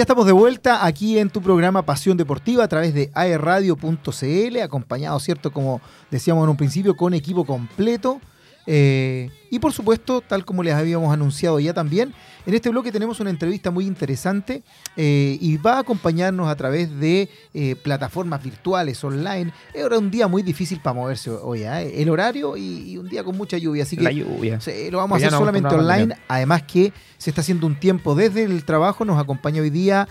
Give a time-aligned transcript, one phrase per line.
[0.00, 5.20] Ya estamos de vuelta aquí en tu programa Pasión Deportiva a través de aerradio.cl, acompañado,
[5.20, 5.52] ¿cierto?
[5.52, 8.18] Como decíamos en un principio, con equipo completo.
[8.66, 12.14] Eh, y por supuesto, tal como les habíamos anunciado ya también,
[12.46, 14.62] en este bloque tenemos una entrevista muy interesante
[14.96, 19.52] eh, y va a acompañarnos a través de eh, plataformas virtuales online.
[19.74, 23.58] Era un día muy difícil para moverse hoy, el horario y, un día con mucha
[23.58, 24.58] lluvia, así que La lluvia.
[24.90, 26.16] lo vamos a hacer solamente online.
[26.28, 30.08] Además que se está haciendo un tiempo desde el trabajo, nos acompaña hoy día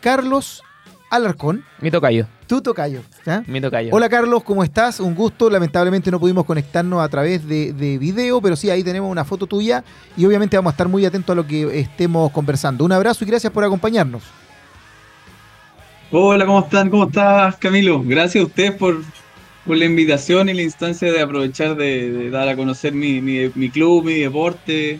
[0.00, 0.62] Carlos
[1.12, 1.62] Alarcón.
[1.82, 2.26] Mi tocayo.
[2.46, 3.02] Tu tocayo.
[3.46, 3.90] Mi tocayo.
[3.92, 4.98] Hola Carlos, ¿cómo estás?
[4.98, 5.50] Un gusto.
[5.50, 9.84] Lamentablemente no pudimos conectarnos a través de, video, pero sí, ahí tenemos una foto tuya
[10.16, 12.86] y obviamente vamos a estar muy atentos a lo que estemos conversando.
[12.86, 14.22] Un abrazo y gracias por acompañarnos.
[16.10, 16.88] Hola, ¿cómo están?
[16.88, 18.02] ¿Cómo estás, Camilo?
[18.02, 19.02] Gracias a ustedes por,
[19.66, 24.98] la invitación y la instancia de aprovechar de, dar a conocer mi, club, mi deporte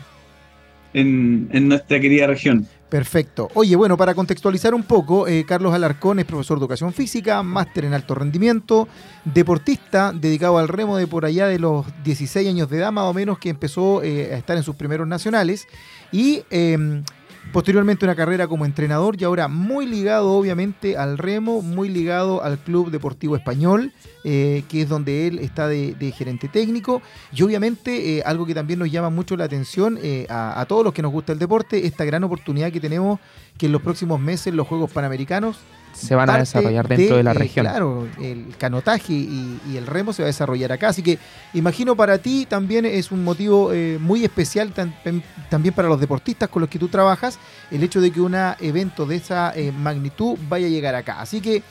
[0.92, 2.68] en, en nuestra querida región.
[2.92, 3.48] Perfecto.
[3.54, 7.86] Oye, bueno, para contextualizar un poco, eh, Carlos Alarcón es profesor de educación física, máster
[7.86, 8.86] en alto rendimiento,
[9.24, 13.14] deportista dedicado al remo de por allá de los 16 años de edad, más o
[13.14, 15.68] menos, que empezó eh, a estar en sus primeros nacionales.
[16.12, 17.02] Y em,
[17.50, 22.58] Posteriormente una carrera como entrenador y ahora muy ligado obviamente al remo, muy ligado al
[22.58, 23.92] Club Deportivo Español,
[24.24, 27.02] eh, que es donde él está de, gerente técnico.
[27.30, 30.84] Y obviamente eh, algo que también nos llama mucho la atención eh, a, a, todos
[30.84, 33.20] los que nos gusta el deporte, esta gran oportunidad que tenemos
[33.58, 35.58] que en los próximos meses los Juegos Panamericanos
[35.92, 37.66] se van a desarrollar dentro de, la eh, región.
[37.66, 40.88] claro, el canotaje y, el remo se va a desarrollar acá.
[40.88, 41.18] Así que
[41.54, 46.60] imagino para ti también es un motivo eh, muy especial también para los deportistas con
[46.60, 47.38] los que tú trabajas
[47.70, 51.20] el hecho de que un evento de esa eh, magnitud vaya a llegar acá.
[51.20, 51.62] Así que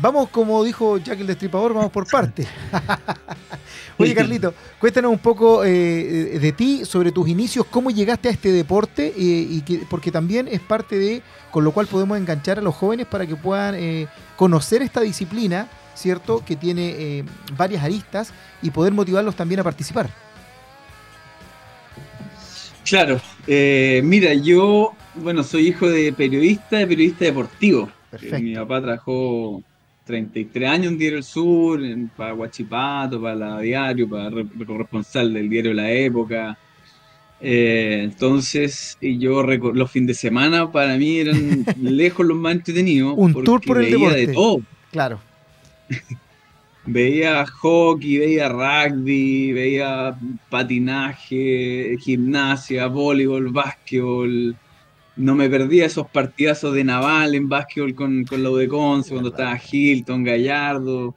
[0.00, 2.46] Vamos, como dijo Jack el Destripador, vamos por parte.
[3.98, 8.52] Oye, Carlito, cuéntanos un poco eh, de ti, sobre tus inicios, cómo llegaste a este
[8.52, 12.62] deporte, eh, y que, porque también es parte de, con lo cual podemos enganchar a
[12.62, 16.44] los jóvenes para que puedan eh, conocer esta disciplina, ¿cierto?
[16.44, 17.24] Que tiene
[17.56, 18.32] varias aristas
[18.62, 20.08] y poder motivarlos también a participar.
[22.84, 27.90] Claro, mira, yo, bueno, soy hijo de periodista, de periodista deportivo.
[28.10, 28.38] Perfecto.
[28.40, 29.62] Mi papá trabajó
[30.08, 31.80] 33 años en Diario El Sur,
[32.16, 34.30] para Guachipato, para la Diario, para
[34.66, 36.58] corresponsal del diario La Época.
[37.40, 43.14] Eh, entonces, yo los fines de semana para mí eran lejos los más entretenidos.
[43.16, 44.26] Un tour por el deporte.
[44.26, 44.60] de todo.
[44.90, 45.20] Claro.
[46.86, 50.18] veía hockey, veía rugby, veía
[50.48, 54.56] patinaje, gimnasia, voleibol, básquetbol
[55.18, 59.58] no me perdía esos partidazos de Naval en básquetbol con, con la Conce, cuando estaba
[59.58, 61.14] Hilton, Gallardo,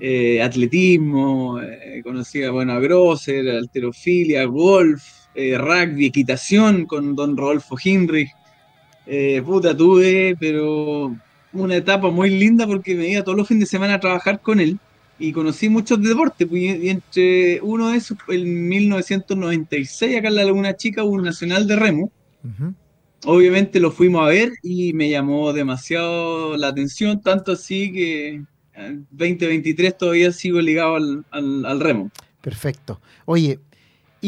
[0.00, 5.02] eh, atletismo, eh, conocía bueno, a Grosser, alterofilia, golf,
[5.36, 8.30] eh, rugby, equitación con don Rodolfo Hinrich.
[9.44, 11.14] puta, tuve, pero
[11.52, 14.58] una etapa muy linda porque me iba todos los fines de semana a trabajar con
[14.60, 14.78] él
[15.18, 16.46] y conocí muchos deportes.
[16.48, 21.22] Pues, y entre uno de esos, en 1996, acá en la Laguna Chica, hubo un
[21.22, 22.10] nacional de remo
[23.26, 28.42] obviamente lo fuimos a ver y me llamó demasiado la atención, tanto así que
[28.74, 30.96] en 2023 todavía sigo ligado
[31.30, 32.10] al, remo.
[32.40, 33.00] Perfecto.
[33.24, 33.58] Oye,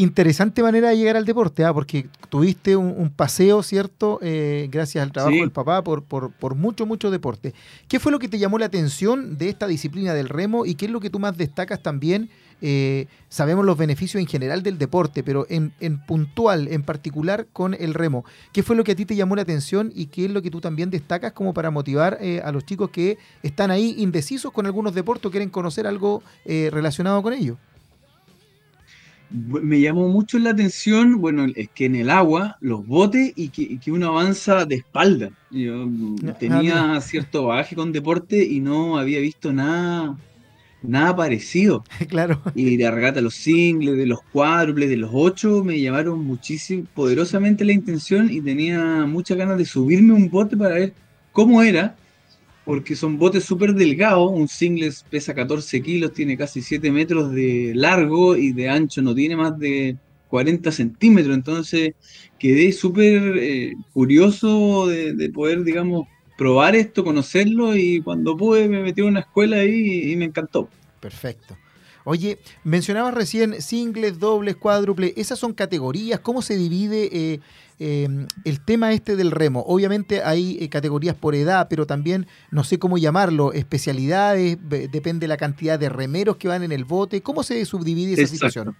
[0.01, 1.73] interesante manera de llegar al deporte, ¿ah?
[1.73, 4.19] porque tuviste un, paseo, ¿cierto?
[4.21, 7.53] Eh, gracias al trabajo del papá por, por, por, mucho, mucho deporte.
[7.87, 10.85] ¿Qué fue lo que te llamó la atención de esta disciplina del remo y qué
[10.85, 12.29] es lo que tú más destacas también
[12.61, 15.71] eh, sabemos los beneficios en general del deporte, pero en,
[16.05, 18.25] puntual, en particular con el remo.
[18.51, 20.51] ¿Qué fue lo que a ti te llamó la atención y qué es lo que
[20.51, 24.65] tú también destacas como para motivar eh, a los chicos que están ahí indecisos con
[24.65, 27.57] algunos deportes o quieren conocer algo eh, relacionado con ello?
[29.29, 33.91] Me llamó mucho la atención, bueno, es que en el agua, los botes y que,
[33.91, 35.29] uno avanza de espalda.
[35.51, 35.87] Yo
[36.39, 40.17] tenía cierto bagaje con deporte y no había visto nada
[40.81, 41.83] nada parecido.
[42.09, 42.41] claro.
[42.55, 47.65] Y de regata los singles, de los cuádruples, de los ocho, me llamaron muchísimo, poderosamente
[47.65, 50.93] la intención y tenía muchas ganas de subirme un bote para ver
[51.31, 51.95] cómo era,
[52.69, 57.71] porque son botes súper delgados, un singles pesa 14 kilos, tiene casi 7 metros de
[57.73, 61.95] largo y de ancho no tiene más de 40 centímetros, entonces
[62.37, 66.07] quedé súper eh, curioso de poder, digamos,
[66.37, 70.69] probar esto, conocerlo y cuando pude me metí en una escuela ahí y me encantó.
[70.99, 71.57] Perfecto.
[72.03, 77.39] Oye, mencionabas recién singles, dobles, cuádruples, esas son categorías, ¿cómo se divide eh,
[77.79, 79.63] em, el tema este del remo?
[79.67, 84.57] Obviamente hay eh, categorías por edad, pero también no sé cómo llamarlo, especialidades,
[84.91, 88.27] depende de la cantidad de remeros que van en el bote, ¿cómo se subdivide esa
[88.27, 88.75] situación?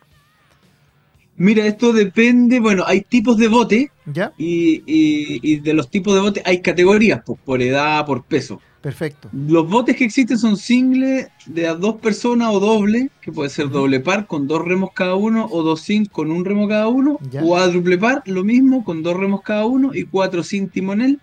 [1.39, 4.33] Mira, esto depende, bueno, hay tipos de bote ¿Ya?
[4.38, 8.59] Y, de los tipos de bote hay categorías, por edad, por peso.
[8.81, 9.30] Perfecto.
[9.31, 13.69] Los botes que existen son single de a dos personas o doble, que puede ser
[13.69, 17.19] doble par con dos remos cada uno, o dos sin con un remo cada uno,
[17.41, 21.19] o triple par, lo mismo, con dos remos cada uno, y cuatro sin timonel,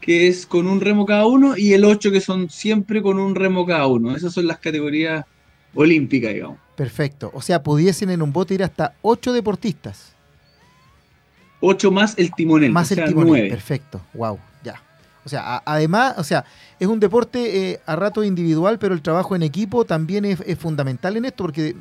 [0.00, 3.34] que es con un remo cada uno, y el ocho que son siempre con un
[3.34, 4.16] remo cada uno.
[4.16, 5.24] Esas son las categorías
[5.74, 6.58] olímpicas, digamos.
[6.76, 7.30] Perfecto.
[7.34, 10.12] O sea, pudiesen en un bote ir hasta ocho deportistas.
[11.60, 12.72] Ocho más el timonel.
[12.72, 13.48] Más el timonel.
[13.48, 14.00] Perfecto.
[14.14, 14.38] Wow.
[14.64, 14.82] Ya.
[15.24, 16.44] O sea, además, o sea,
[16.80, 21.16] es un deporte eh, a rato individual, pero el trabajo en equipo también es, fundamental
[21.16, 21.76] en esto, porque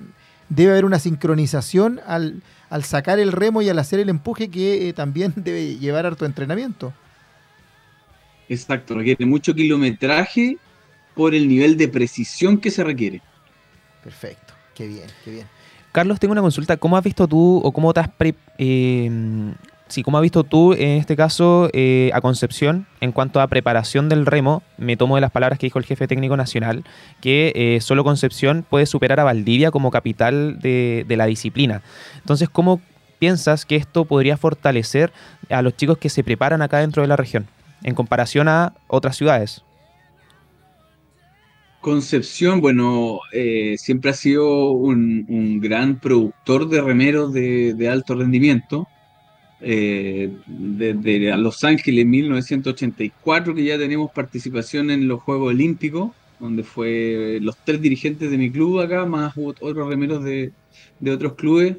[0.50, 2.44] debe haber una sincronización al,
[2.84, 6.94] sacar el remo y al hacer el empuje que eh, también debe llevar harto entrenamiento.
[8.48, 10.58] Exacto, requiere mucho kilometraje
[11.16, 13.22] por el nivel de precisión que se requiere.
[14.04, 15.48] Perfecto, qué bien, qué bien.
[15.92, 16.78] Carlos, tengo una consulta.
[16.78, 18.10] ¿Cómo has visto tú o cómo te has
[18.58, 19.54] eh,
[19.90, 24.08] sí, ¿cómo has visto tú en este caso eh, a Concepción en cuanto a preparación
[24.08, 24.64] del remo?
[24.78, 26.86] Me tomo de las palabras que dijo el jefe técnico nacional,
[27.20, 31.82] que eh, solo Concepción puede superar a Valdivia como capital de la disciplina.
[32.20, 32.80] Entonces, ¿cómo
[33.20, 35.12] piensas que esto podría fortalecer
[35.50, 37.48] a los chicos que se preparan acá dentro de la región
[37.84, 39.64] en comparación a otras ciudades?
[41.82, 48.88] Concepción, bueno, eh, siempre ha sido un, gran productor de remeros de, alto rendimiento.
[49.62, 57.40] Eh, desde Los Ángeles 1984 que ya tenemos participación en los Juegos Olímpicos, donde fue
[57.42, 60.52] los tres dirigentes de mi club acá, más otros remeros de,
[61.12, 61.78] otros clubes.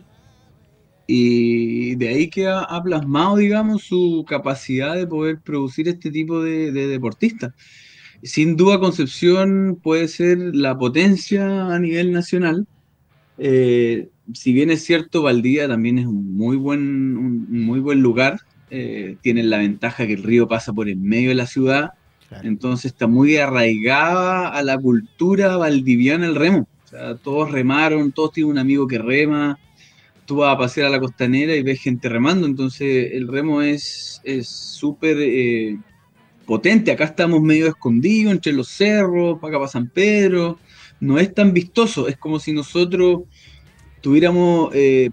[1.06, 6.72] Y de ahí que ha, plasmado, digamos, su capacidad de poder producir este tipo de,
[6.72, 7.52] de deportistas
[8.22, 12.66] sin duda Concepción puede ser la potencia a nivel nacional.
[13.38, 18.40] Eh, si bien es cierto, Valdía también es un muy buen, muy buen lugar.
[18.70, 21.92] Eh, tiene la ventaja que el río pasa por el medio de la ciudad.
[22.42, 26.66] Entonces está muy arraigada a la cultura valdiviana el remo.
[26.84, 29.58] O sea, todos remaron, todos tienen un amigo que rema.
[30.24, 32.46] Tú vas a pasear a la costanera y ves gente remando.
[32.46, 35.76] Entonces el remo es súper eh,
[36.46, 36.92] potente.
[36.92, 40.58] Acá estamos medio escondidos entre los cerros, para acá para San Pedro.
[41.00, 43.22] No es tan vistoso, es como si nosotros
[44.00, 45.10] tuviéramos eh,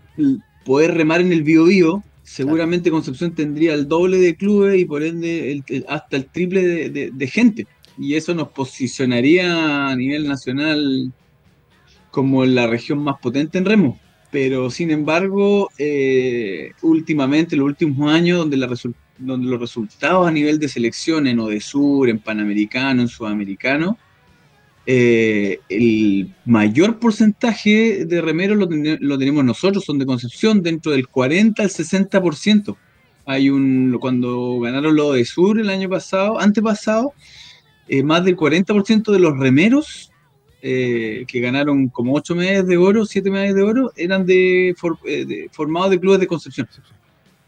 [0.66, 5.64] poder remar en el Bio Seguramente Concepción tendría el doble de clubes y por ende
[5.88, 7.66] hasta el triple de, gente.
[7.98, 11.12] Y eso nos posicionaría a nivel nacional
[12.12, 14.00] como la región más potente en remo.
[14.32, 18.68] Pero sin embargo, eh, últimamente, los últimos años, donde la
[19.20, 23.98] donde los resultados a nivel de selección en Odesur, en Panamericano, en Sudamericano,
[24.86, 31.62] eh, el mayor porcentaje de remeros lo, tenemos nosotros, son de Concepción, dentro del 40
[31.62, 32.76] al 60%.
[33.26, 37.14] Hay un, cuando ganaron los Odesur el año pasado, antepasado,
[37.88, 40.12] eh, más del 40% de los remeros
[40.62, 44.76] eh, que ganaron como 8 medallas de oro, 7 medallas de oro, eran de,
[45.06, 46.68] de formados de clubes de Concepción.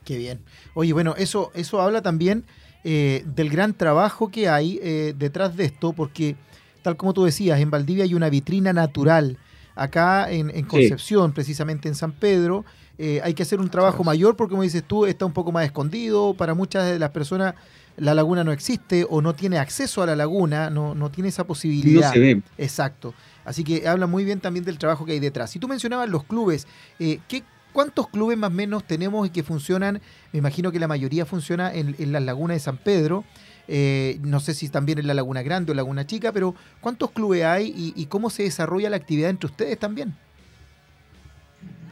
[0.05, 0.41] Qué bien.
[0.73, 2.45] Oye, bueno, eso, eso habla también
[2.83, 6.35] eh, del gran trabajo que hay eh, detrás de esto, porque
[6.81, 9.37] tal como tú decías, en Valdivia hay una vitrina natural.
[9.75, 12.65] Acá en, Concepción, precisamente en San Pedro,
[12.97, 15.65] eh, hay que hacer un trabajo mayor porque, como dices tú, está un poco más
[15.65, 16.33] escondido.
[16.33, 17.55] Para muchas de las personas
[17.97, 21.45] la laguna no existe o no tiene acceso a la laguna, no, no tiene esa
[21.45, 22.07] posibilidad.
[22.07, 22.41] No se ve.
[22.57, 23.13] Exacto.
[23.45, 25.51] Así que habla muy bien también del trabajo que hay detrás.
[25.51, 26.67] Si tú mencionabas los clubes,
[26.97, 30.01] ¿qué, ¿Cuántos clubes más o menos tenemos y que funcionan?
[30.33, 33.23] Me imagino que la mayoría funciona en, las lagunas de San Pedro.
[33.67, 37.43] Eh, no sé si también en la Laguna Grande o Laguna Chica, pero ¿cuántos clubes
[37.45, 40.13] hay y, cómo se desarrolla la actividad entre ustedes también?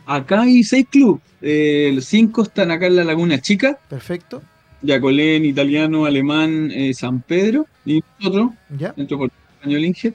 [0.05, 1.21] Acá hay seis clubes.
[1.41, 3.77] Eh, cinco están acá en la Laguna Chica.
[3.89, 4.41] Perfecto.
[4.81, 8.93] Yacolén, italiano, alemán, eh, San Pedro y nosotros, ¿Ya?
[8.95, 10.13] dentro por Español Inge.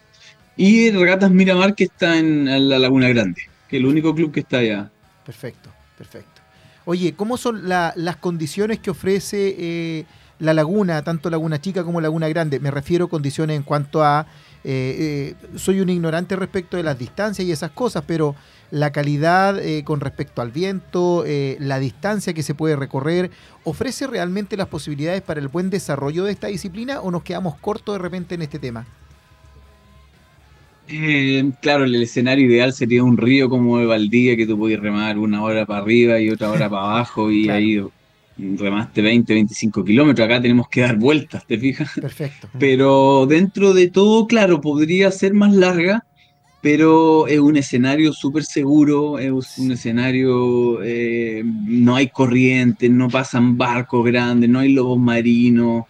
[0.57, 4.33] Y Regatas Miramar, que está en, en la Laguna Grande, que es el único club
[4.33, 4.91] que está allá.
[5.25, 6.43] Perfecto, perfecto.
[6.87, 10.05] Oye, ¿cómo son las condiciones que ofrece eh,
[10.39, 12.61] la laguna, tanto Laguna Chica como Laguna Grande?
[12.61, 14.27] Me refiero a condiciones en cuanto a...
[14.67, 18.35] Eh, eh, soy un ignorante respecto de las distancias y esas cosas, pero
[18.71, 21.25] la calidad con respecto al viento,
[21.59, 23.31] la distancia que se puede recorrer,
[23.63, 27.95] ¿ofrece realmente las posibilidades para el buen desarrollo de esta disciplina o nos quedamos cortos
[27.95, 28.87] de repente en este tema?
[30.89, 35.19] Eh, claro, el escenario ideal sería un río como de Valdivia que tú puedes remar
[35.19, 37.81] una hora para arriba y otra hora para abajo y ahí
[38.37, 40.27] remaste 20, 25 kilómetros.
[40.27, 41.91] Acá tenemos que dar vueltas, ¿te fijas?
[42.01, 42.49] Perfecto.
[42.59, 46.05] Pero dentro de todo, claro, podría ser más larga,
[46.61, 53.59] pero es un escenario súper seguro, es un escenario, eh, no hay corriente, no pasan
[53.59, 55.85] barcos grandes, no hay lobos marinos,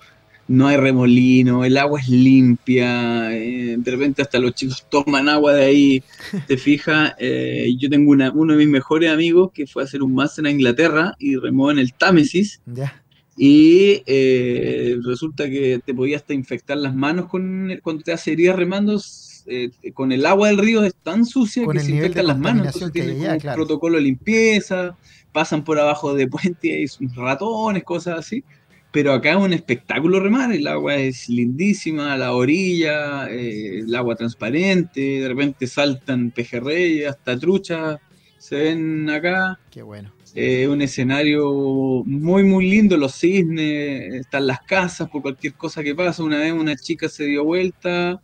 [0.47, 5.55] no hay remolino, el agua es limpia, eh, de repente hasta los chicos toman agua
[5.55, 6.03] de ahí,
[6.47, 10.03] te fijas, eh, yo tengo una, uno de mis mejores amigos que fue a hacer
[10.03, 12.61] un máster a Inglaterra y remó en el Támesis,
[13.37, 18.57] y eh, resulta que te podías hasta infectar las manos con, cuando te hace heridas
[18.57, 19.01] remando,
[19.93, 23.21] con el agua del río es tan sucia que se infectan las manos, entonces tienen
[23.21, 24.97] un protocolo de limpieza,
[25.33, 28.45] pasan por abajo de puentes, y ratones, cosas así
[28.95, 34.15] pero acá es un espectáculo remar, el agua es lindísima, la orilla, eh, el agua
[34.15, 37.99] transparente, de repente saltan pejerreyes, hasta truchas,
[38.39, 39.59] se ven acá.
[39.69, 40.13] Qué bueno.
[40.37, 45.97] Eh, un escenario muy, muy lindo, los cisnes, están las casas por cualquier cosa que
[45.97, 46.23] pasa.
[46.23, 48.23] Una vez una chica se dio vuelta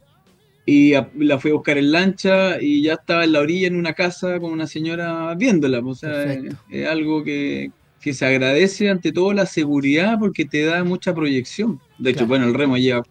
[0.64, 3.94] y la fui a buscar en lancha y ya estaba en la orilla en una
[3.94, 5.80] casa con una señora viéndola.
[5.80, 6.32] O sea,
[6.70, 11.80] es algo que, que se agradece ante todo la seguridad porque te da mucha proyección.
[11.99, 13.02] De hecho, bueno, el remo lleva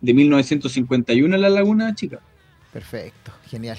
[0.00, 2.20] de 1951 a la Laguna Chica.
[2.72, 3.78] Perfecto, genial.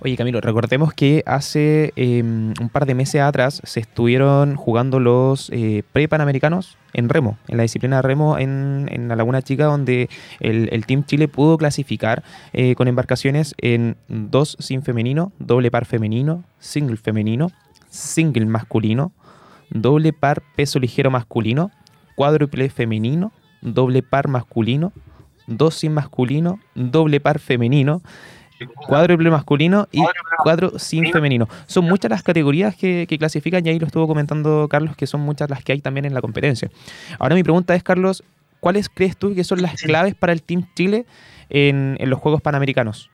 [0.00, 5.50] Oye Camilo, recordemos que hace em, un par de meses atrás se estuvieron jugando los
[5.50, 10.86] eh, pre-panamericanos en remo, en la disciplina de remo en, la Laguna Chica, donde el,
[10.86, 16.96] Team Chile pudo clasificar eh, con embarcaciones en dos sin femenino, doble par femenino, single
[16.96, 17.50] femenino,
[17.90, 19.12] single masculino,
[19.70, 21.70] doble par peso ligero masculino,
[22.14, 24.92] cuádruple femenino, doble par masculino,
[25.46, 28.02] dos sin masculino, doble par femenino,
[28.86, 30.02] cuádruple masculino y
[30.42, 31.48] cuadro sin femenino.
[31.66, 35.50] Son muchas las categorías que, clasifican y ahí lo estuvo comentando Carlos, que son muchas
[35.50, 36.70] las que hay también en la competencia.
[37.18, 38.24] Ahora mi pregunta es, Carlos,
[38.60, 41.06] ¿cuáles crees tú que son las claves para el Team Chile
[41.50, 43.10] en los Juegos Panamericanos?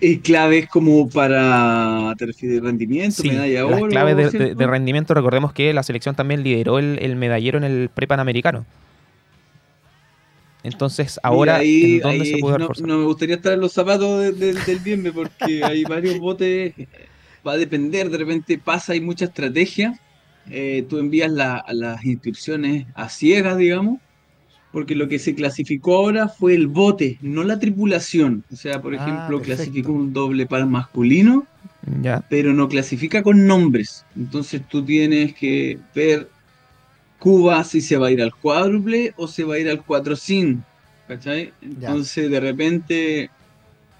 [0.00, 3.78] ¿Y claves como para, te refieres, rendimiento, medalla oro?
[3.78, 8.66] Las claves de, rendimiento, recordemos que la selección también lideró el, medallero en el pre-panamericano.
[10.64, 14.78] Entonces, ahora, ¿en dónde se puede no, no, me gustaría estar en los zapatos del
[14.82, 16.74] Bienve porque hay varios botes,
[17.46, 19.98] va a depender, de repente pasa, hay mucha estrategia.
[20.50, 24.00] Eh, tú envías las inscripciones a ciegas, digamos,
[24.74, 28.42] porque lo que se clasificó ahora fue el bote, no la tripulación.
[28.52, 31.46] O sea, por ah, ejemplo, clasificó un doble par masculino,
[32.28, 34.04] pero no clasifica con nombres.
[34.16, 36.28] Entonces tú tienes que ver
[37.20, 40.16] Cuba si se va a ir al cuádruple o se va a ir al cuatro
[40.16, 40.64] sin.
[41.06, 41.52] ¿Cachai?
[41.62, 43.30] Entonces de repente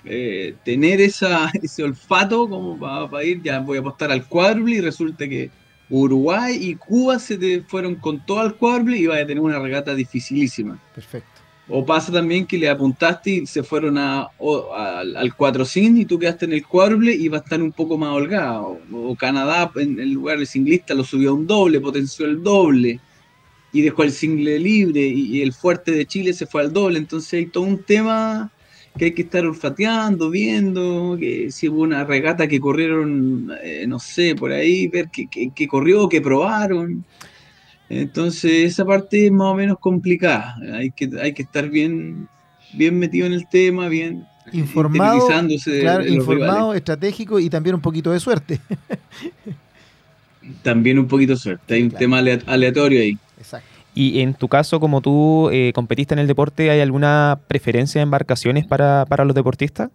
[0.05, 4.81] eh, tener esa, ese olfato como para ir, ya voy a apostar al cuádruple y
[4.81, 5.51] resulta que
[5.91, 9.59] Uruguay y Cuba se te fueron con todo al cuádruple y vas a tener una
[9.59, 10.79] regata dificilísima.
[10.95, 11.29] Perfecto.
[11.69, 14.29] O pasa también que le apuntaste y se fueron a,
[14.75, 17.97] al 4 sin y tú quedaste en el cuádruple y va a estar un poco
[17.97, 18.79] más holgado.
[18.93, 23.01] O, Canadá en el lugar del singlista lo subió a un doble, potenció el doble
[23.73, 26.99] y dejó el single libre y, y el fuerte de Chile se fue al doble.
[26.99, 28.53] Entonces hay todo un tema
[28.97, 33.99] que hay que estar olfateando, viendo, que si hubo una regata que corrieron, eh, no
[33.99, 37.05] sé, por ahí, ver qué, corrió, qué probaron.
[37.89, 40.57] Entonces esa parte es más o menos complicada.
[40.75, 42.29] Hay que, hay que estar bien,
[42.73, 45.27] bien metido en el tema, bien informado,
[45.81, 48.61] claro, informado, estratégico y también un poquito de suerte.
[50.63, 51.75] también un poquito de suerte.
[51.75, 53.19] Hay un tema aleatorio ahí.
[53.39, 53.74] Exacto.
[53.95, 58.03] Y en tu caso, como tú eh, competiste en el deporte, ¿hay alguna preferencia de
[58.03, 59.91] embarcaciones para, los deportistas?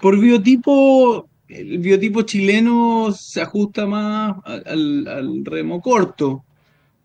[0.00, 6.42] Por biotipo, el biotipo chileno se ajusta más al, remo corto,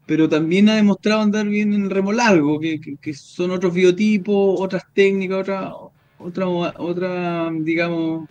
[0.05, 4.83] pero también ha demostrado andar bien en el remo largo, que, son otros biotipos, otras
[4.93, 5.73] técnicas, otra,
[6.17, 8.29] otra, otra digamos,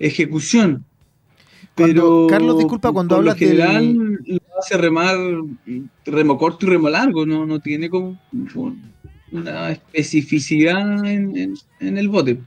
[0.00, 0.84] ejecución.
[1.74, 4.18] Pero Carlos, disculpa, cuando hablas general,
[4.58, 5.16] hace remar
[6.04, 8.18] remo corto y remo largo, no, no tiene como
[9.32, 12.40] una especificidad en, el bote.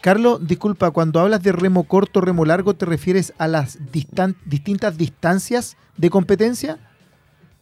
[0.00, 5.76] Carlos, disculpa, cuando hablas de remo corto, remo largo, ¿te refieres a las distintas distancias
[5.96, 6.78] de competencia?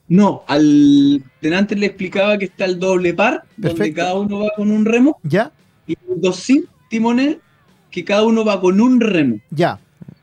[0.08, 4.70] No, al delante le explicaba que está el doble par, donde cada uno va con
[4.70, 5.20] un remo.
[5.22, 5.52] Ya.
[5.86, 7.36] Y dos sin timones,
[7.90, 9.36] que cada uno va con un remo.
[9.50, 9.78] Ya.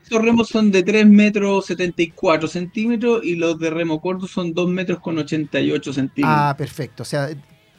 [0.08, 4.70] Estos remos son de 3 metros 74 centímetros y los de remo corto son 2
[4.70, 6.34] metros con 88 centímetros.
[6.34, 7.02] Ah, perfecto.
[7.02, 7.28] O sea,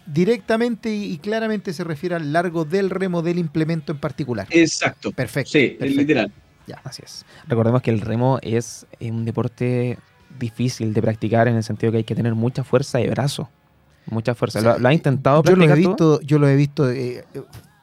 [0.06, 4.46] directamente y claramente se refiere al largo del remo del implemento en particular.
[4.52, 5.12] Exacto.
[5.12, 5.54] Perfecto.
[5.54, 6.32] Sí, literal.
[6.68, 7.26] Ya, así es.
[7.48, 9.98] Recordemos que el remo es un deporte
[10.40, 13.50] difícil de practicar en el sentido que hay que tener mucha fuerza de brazo
[14.06, 14.60] Mucha fuerza.
[14.60, 15.90] O sea, ¿Lo, lo has intentado Yo lo he practicar tú?
[15.90, 17.26] visto, yo lo he visto eh,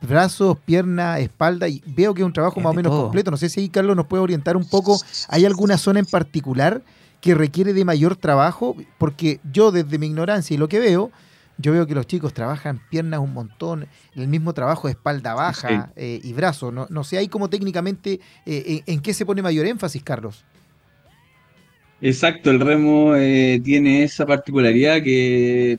[0.09, 3.03] brazos, piernas, espalda y veo que es un trabajo Es más o menos todo.
[3.03, 3.31] completo.
[3.31, 4.99] No sé si ahí Carlos nos puede orientar un poco.
[5.29, 6.83] ¿Hay alguna zona en particular
[7.21, 8.77] que requiere de mayor trabajo?
[8.99, 11.11] Porque yo desde mi ignorancia y lo que veo,
[11.59, 15.91] yo veo que los chicos trabajan piernas un montón, el mismo trabajo de espalda baja
[15.97, 16.73] eh, y brazos.
[16.73, 20.45] No, no sé ahí cómo técnicamente, eh, en, en qué se pone mayor énfasis, Carlos.
[22.03, 25.79] Exacto, el remo eh, tiene esa particularidad que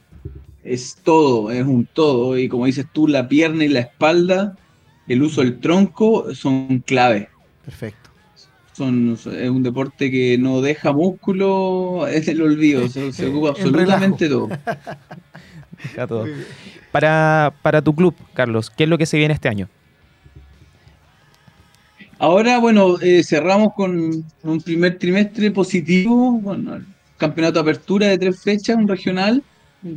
[0.67, 2.37] es todo, es un todo.
[2.37, 4.55] Y como dices tú, la pierna y la espalda,
[5.07, 7.29] el uso del tronco son clave.
[7.63, 8.09] Perfecto.
[8.73, 13.55] Son, es un deporte que no deja músculo en el olvido, se, se ocupa En
[13.55, 14.49] absolutamente todo.
[15.83, 16.25] Deja todo.
[16.91, 19.69] Para, para tu club, Carlos, ¿qué es lo que se viene este año?
[22.19, 26.85] Ahora, bueno, eh, cerramos con un primer trimestre positivo, bueno, el
[27.17, 29.43] campeonato de apertura de tres fechas, un regional,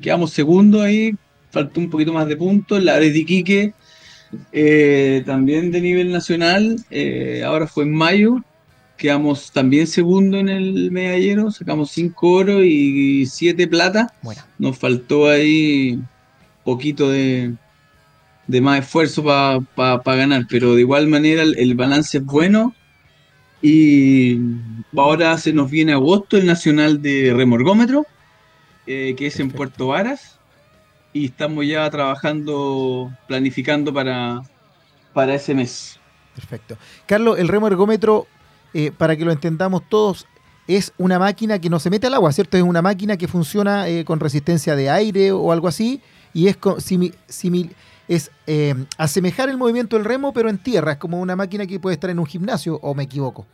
[0.01, 1.15] quedamos segundo ahí,
[1.51, 3.75] faltó un poquito más de puntos, la de Iquique,
[4.53, 8.43] eh, también de nivel nacional, eh, ahora fue en mayo,
[8.97, 15.29] quedamos también segundo en el medallero, sacamos cinco oro y siete plata, Bueno, nos faltó
[15.29, 15.99] ahí
[16.65, 17.55] poquito de,
[18.47, 22.75] de más esfuerzo para ganar, pero de igual manera el, el balance es bueno.
[23.63, 24.39] Y
[24.97, 28.07] ahora se nos viene agosto el Nacional de Remorgómetro,
[28.91, 29.51] eh, que es en.
[29.51, 30.39] Puerto Varas,
[31.13, 34.43] y estamos ya trabajando, planificando para,
[35.13, 35.99] para ese mes.
[36.35, 36.77] Perfecto.
[37.07, 38.27] Carlos, el remo ergómetro,
[38.75, 40.27] eh, para que lo entendamos todos,
[40.67, 42.57] es una máquina que no se mete al agua, ¿cierto?
[42.57, 46.01] Es una máquina que funciona eh, con resistencia de aire o algo así,
[46.33, 47.73] y es, co- simi- simil-
[48.07, 50.93] es eh, asemejar el movimiento del remo, pero en tierra.
[50.93, 53.47] Es como una máquina que puede estar en un gimnasio, o me equivoco.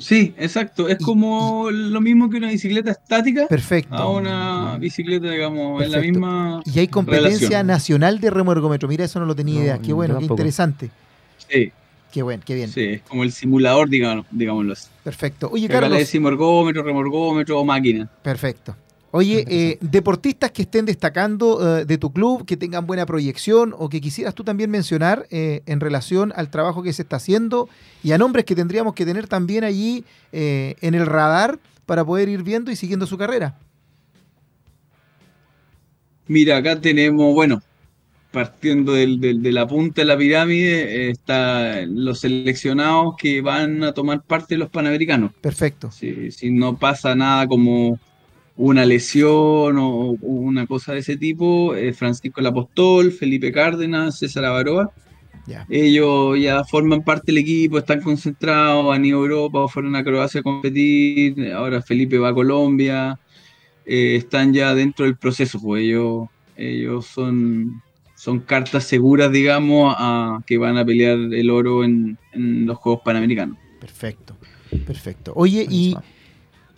[0.00, 0.88] Sí, exacto.
[0.88, 3.94] Es Y- como lo mismo que una bicicleta estática Perfecto.
[3.94, 6.12] a una bicicleta, digamos, en la Perfecto.
[6.18, 7.66] misma Y hay competencia relación.
[7.66, 8.88] nacional de remo ergómetro.
[8.88, 9.78] Mira, eso no lo tenía No, idea.
[9.78, 10.90] Qué bueno, qué interesante.
[11.48, 11.72] Sí,
[12.12, 12.70] Qué bueno, qué bien.
[12.70, 14.88] sí, es como el simulador, digamos, digámoslo así.
[15.04, 15.48] Perfecto.
[15.52, 15.98] Oye, acá le Carlos.
[16.00, 18.08] decimos ergómetro, remorgómetro o máquina.
[18.22, 18.74] Perfecto.
[19.12, 23.88] Oye, eh, deportistas que estén destacando eh, de tu club, que tengan buena proyección o
[23.88, 27.68] que quisieras tú también mencionar eh, en relación al trabajo que se está haciendo
[28.04, 32.28] y a nombres que tendríamos que tener también allí eh, en el radar para poder
[32.28, 33.58] ir viendo y siguiendo su carrera.
[36.28, 37.60] Mira, acá tenemos, bueno,
[38.30, 43.82] partiendo del- del- de la punta de la pirámide, eh, están los seleccionados que van
[43.82, 45.32] a tomar parte de los Panamericanos.
[45.40, 45.90] Perfecto.
[45.90, 47.98] Si, si no pasa nada como
[48.62, 54.44] una lesión o, o una cosa de ese tipo, eh, Francisco Lapostol, Felipe Cárdenas, César
[54.44, 54.90] Avaroa,
[55.46, 55.64] Ya.
[55.70, 60.40] ellos ya forman parte del equipo, están concentrados, han ido a Europa, fueron a Croacia
[60.40, 63.18] a competir, ahora Felipe va a Colombia,
[63.86, 67.80] eh, están ya dentro del proceso, pues ellos, ellos son,
[68.14, 73.00] son cartas seguras, digamos, a, que van a pelear el oro en, en los Juegos
[73.04, 73.56] Panamericanos.
[73.80, 74.36] Perfecto.
[74.86, 75.32] Perfecto.
[75.34, 75.96] Oye, ¿y.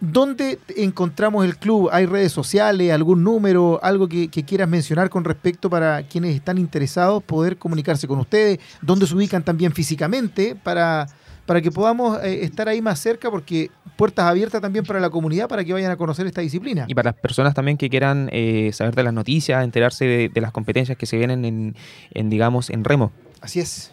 [0.02, 1.88] dónde encontramos el club?
[1.92, 6.58] ¿Hay redes sociales, algún número, algo que, que quieras mencionar con respecto para quienes están
[6.58, 8.58] interesados poder comunicarse con ustedes?
[8.82, 11.06] ¿Dónde se ubican también físicamente para,
[11.46, 13.30] para que podamos eh, estar ahí más cerca?
[13.30, 16.84] Porque puertas abiertas también para la comunidad para que vayan a conocer esta disciplina.
[16.88, 20.40] Y para las personas también que quieran eh, saber de las noticias, enterarse de, de
[20.40, 21.76] las competencias que se vienen en,
[22.10, 23.12] en, digamos, en remo.
[23.40, 23.91] Así es.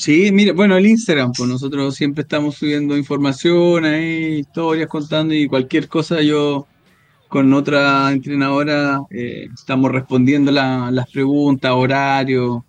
[0.00, 5.46] Sí, mira, bueno, el Instagram, pues nosotros siempre estamos subiendo información ahí, historias contando y
[5.46, 6.66] cualquier cosa yo
[7.28, 12.62] con otra entrenadora eh, estamos respondiendo la- las preguntas, horarios,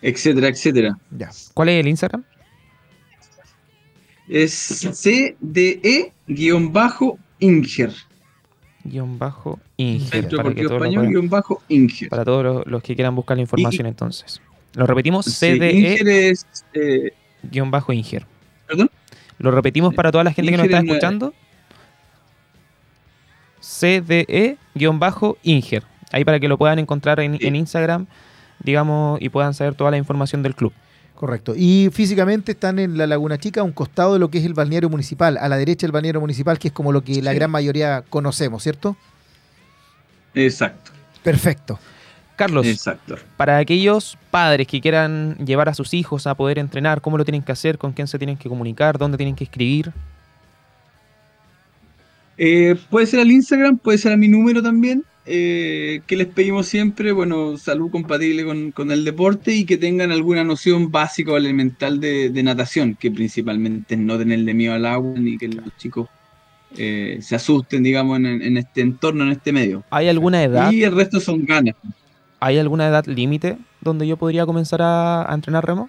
[0.00, 0.96] etcétera, etcétera.
[1.10, 1.28] Ya.
[1.52, 2.24] ¿Cuál es el Instagram?
[4.26, 6.12] Es CDE-Inger.
[8.84, 10.08] Guión bajo Inger.
[10.10, 12.08] Centro Deportivo Español, guion bajo Inger.
[12.08, 14.40] para todos los, los que quieran buscar la información entonces.
[14.74, 18.26] Lo repetimos, Sí, CDE es, eh, guion bajo Inger.
[18.66, 18.90] ¿Perdón?
[19.38, 21.34] Lo repetimos para toda la gente que nos está escuchando.
[23.60, 25.82] CDE guion bajo Inger.
[26.10, 27.46] Ahí para que lo puedan encontrar en, Sí.
[27.46, 28.06] en Instagram,
[28.62, 30.72] digamos, y puedan saber toda la información del club.
[31.14, 31.54] Correcto.
[31.56, 34.54] Y físicamente están en la Laguna Chica, a un costado de lo que es el
[34.54, 37.36] balneario municipal, a la derecha del balneario municipal, que es como lo que la Sí.
[37.36, 38.96] gran mayoría conocemos, ¿cierto?
[40.34, 40.90] exacto,
[41.22, 41.78] Perfecto.
[42.36, 43.16] Carlos, exacto.
[43.36, 47.42] para aquellos padres que quieran llevar a sus hijos a poder entrenar, ¿cómo lo tienen
[47.42, 47.78] que hacer?
[47.78, 48.98] ¿Con quién se tienen que comunicar?
[48.98, 49.92] ¿Dónde tienen que escribir?
[52.38, 56.66] Eh, puede ser al Instagram, puede ser a mi número también, eh, que les pedimos
[56.66, 61.36] siempre, bueno, salud compatible con, con el deporte y que tengan alguna noción básica o
[61.36, 65.76] elemental de, de natación, que principalmente es no tenerle miedo al agua ni que los
[65.76, 66.08] chicos
[66.76, 69.84] eh, se asusten, digamos, en, este entorno, en este medio.
[69.90, 70.72] ¿Hay alguna edad?
[70.72, 71.74] Y el resto son ganas.
[72.44, 75.88] ¿Hay alguna edad límite donde yo podría comenzar a, entrenar remo?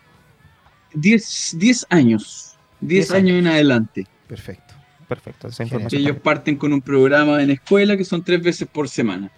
[0.93, 2.55] 10 años.
[2.81, 4.05] 10 años en adelante.
[4.27, 4.75] Perfecto.
[5.07, 5.49] Perfecto.
[5.91, 9.31] Ellos parten con un programa en escuela que son tres veces por semana.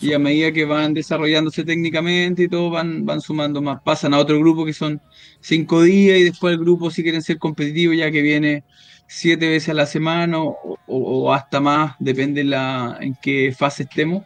[0.00, 3.80] Y a medida que van desarrollándose técnicamente y todo, van, van sumando más.
[3.82, 5.00] Pasan a otro grupo que son
[5.40, 8.64] cinco días y después el grupo, si quieren ser competitivos, ya que viene
[9.06, 14.24] siete veces a la semana o, hasta más, depende la, en qué fase estemos.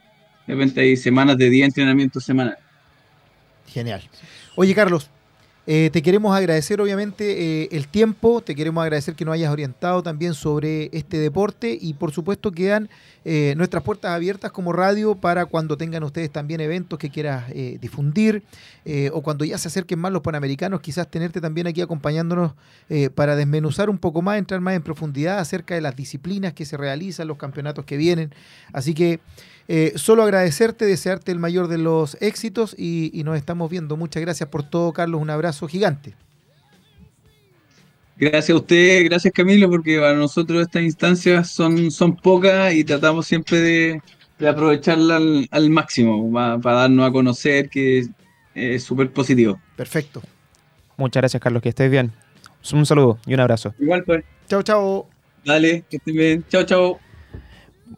[0.50, 2.58] De repente hay semanas de día de entrenamiento semanal.
[3.68, 4.02] Genial.
[4.56, 5.08] Oye, Carlos,
[5.64, 10.02] eh, te queremos agradecer obviamente eh, el tiempo, te queremos agradecer que nos hayas orientado
[10.02, 12.90] también sobre este deporte y por supuesto quedan
[13.24, 17.44] eh, nuestras puertas abiertas como radio para cuando tengan ustedes también eventos que quieras
[17.80, 18.42] difundir
[19.12, 22.52] o cuando ya se acerquen más los panamericanos, quizás tenerte también aquí acompañándonos
[23.14, 26.76] para desmenuzar un poco más, entrar más en profundidad acerca de las disciplinas que se
[26.76, 28.34] realizan, los campeonatos que vienen.
[28.72, 29.20] Así que
[29.72, 33.96] eh, solo agradecerte, desearte el mayor de los éxitos y, nos estamos viendo.
[33.96, 35.22] Muchas gracias por todo, Carlos.
[35.22, 36.16] Un abrazo gigante.
[38.20, 43.26] Gracias a usted, gracias Camilo, porque para nosotros estas instancias son, son pocas y tratamos
[43.26, 43.58] siempre
[44.38, 45.18] de, aprovecharla
[45.50, 48.06] al, máximo para, darnos a conocer que
[48.54, 49.58] es súper positivo.
[49.74, 50.20] Perfecto.
[50.98, 52.12] Muchas gracias, Carlos, que estés bien.
[52.74, 53.74] Un saludo y un abrazo.
[53.78, 54.22] Igual, pues.
[54.48, 55.08] Chao, chao.
[55.46, 56.44] Dale, que estés bien.
[56.50, 57.00] Chao, chao.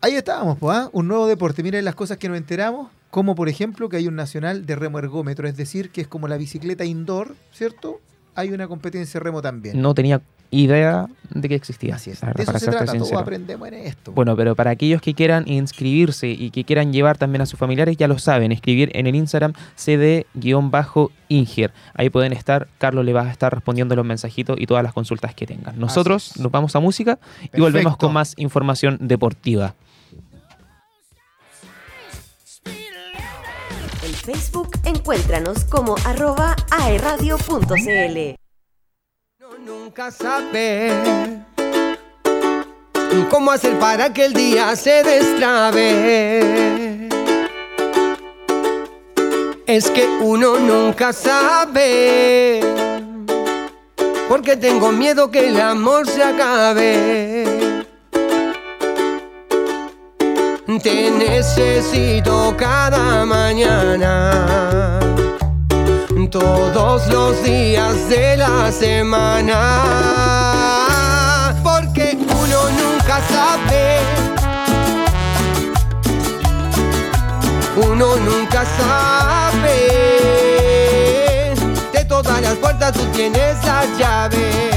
[0.01, 0.89] Ahí estábamos, pues, ¿ah?
[0.93, 1.65] un nuevo deporte.
[1.65, 5.01] Miren las cosas que nos enteramos, como por ejemplo que hay un nacional de remo
[5.01, 8.01] ergómetro, es decir, que es como la bicicleta indoor, ¿cierto?
[8.35, 9.81] Hay una competencia remo también.
[9.81, 11.97] No tenía idea de que existía.
[11.97, 12.21] Así es.
[12.21, 14.12] de eso se trata, todos aprendemos en esto.
[14.12, 17.97] Bueno, pero para aquellos que quieran inscribirse y que quieran llevar también a sus familiares,
[17.97, 21.73] ya lo saben, escribir en el Instagram cd-inger.
[21.95, 25.35] Ahí pueden estar, Carlos le va a estar respondiendo los mensajitos y todas las consultas
[25.35, 25.79] que tengan.
[25.81, 27.18] Nosotros nos vamos a música
[27.53, 29.75] y volvemos con más información deportiva.
[34.23, 38.35] Facebook encuéntranos como arroba aeradio.cl.
[39.40, 40.90] No, nunca sabe
[43.31, 46.40] cómo hacer para que el día se destrabe.
[49.66, 52.61] Es que uno nunca sabe.
[54.29, 57.45] Porque tengo miedo que el amor se acabe.
[60.83, 64.47] Te necesito cada mañana,
[66.33, 69.55] todos los días de la semana,
[71.62, 74.01] porque uno nunca sabe,
[77.77, 79.77] uno nunca sabe,
[81.92, 84.71] de todas las puertas tú tienes la llave.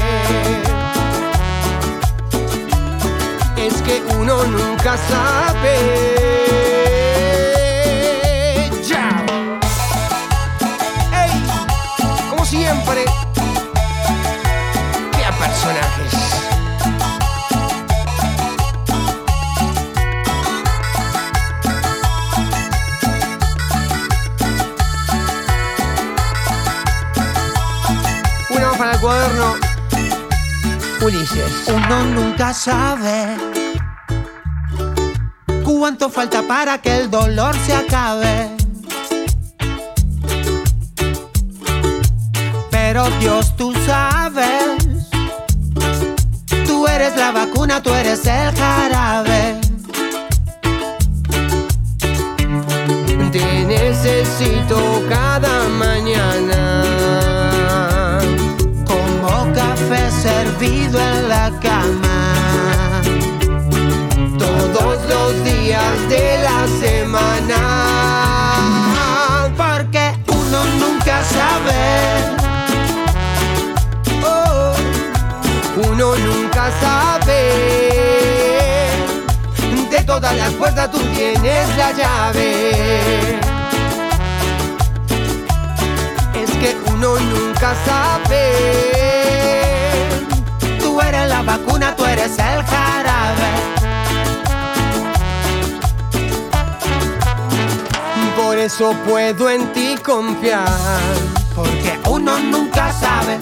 [3.56, 6.85] es que uno nunca sabe.
[12.46, 13.04] Siempre,
[15.12, 16.14] qué personajes.
[28.50, 29.54] Una para el cuaderno.
[31.02, 31.68] Ulises.
[31.68, 33.36] Uno nunca sabe
[35.64, 38.55] cuánto falta para que el dolor se acabe.
[42.96, 45.10] Pero Dios tú sabes,
[46.66, 49.60] tú eres la vacuna, tú eres el jarabe.
[53.32, 54.78] Te necesito
[55.10, 56.84] cada mañana.
[58.86, 63.02] Como café servido en la cama
[65.10, 67.58] los días de la semana.
[69.54, 72.35] Porque uno nunca sabe.
[75.76, 77.50] Uno nunca sabe.
[79.90, 83.38] De todas las puertas tú tienes la llave.
[86.34, 88.52] Es que uno nunca sabe.
[90.80, 93.66] Tú eres la vacuna, tú eres el jarabe
[98.36, 100.68] por eso puedo en ti confiar.
[101.54, 103.38] Porque uno nunca sabe.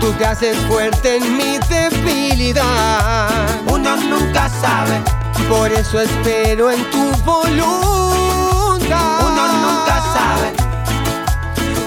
[0.00, 3.28] Tú te haces fuerte en mi debilidad.
[3.70, 5.00] Uno nunca sabe.
[5.48, 8.78] Por eso espero en tu voluntad.
[9.20, 10.52] Uno nunca sabe.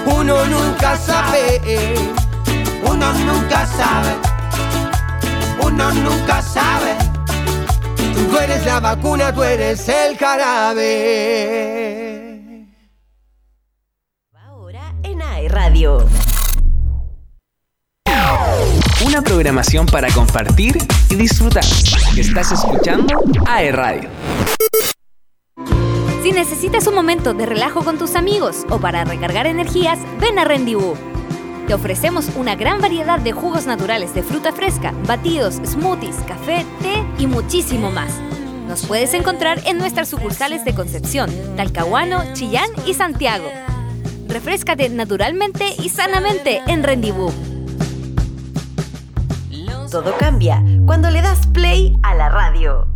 [0.06, 1.60] Uno nunca sabe.
[2.84, 4.16] Uno nunca sabe.
[5.60, 6.96] Uno nunca sabe.
[8.14, 10.88] Tú eres la vacuna, tú eres el jarabe.
[14.34, 16.06] Ahora en AE Radio.
[19.12, 20.78] Una programación para compartir
[21.10, 21.64] y disfrutar.
[22.16, 24.08] Estás escuchando AE Radio.
[26.22, 30.44] Si necesitas un momento de relajo con tus amigos o para recargar energías, ven a
[30.44, 30.94] Rendibú.
[31.66, 37.04] Te ofrecemos una gran variedad de jugos naturales de fruta fresca, batidos, smoothies, café, té
[37.18, 38.14] y muchísimo más.
[38.66, 43.50] Nos puedes encontrar en nuestras sucursales de Concepción, Talcahuano, Chillán y Santiago.
[44.26, 47.30] Refrescate naturalmente y sanamente en Rendibú.
[49.92, 52.88] Todo cambia cuando le das play a la radio.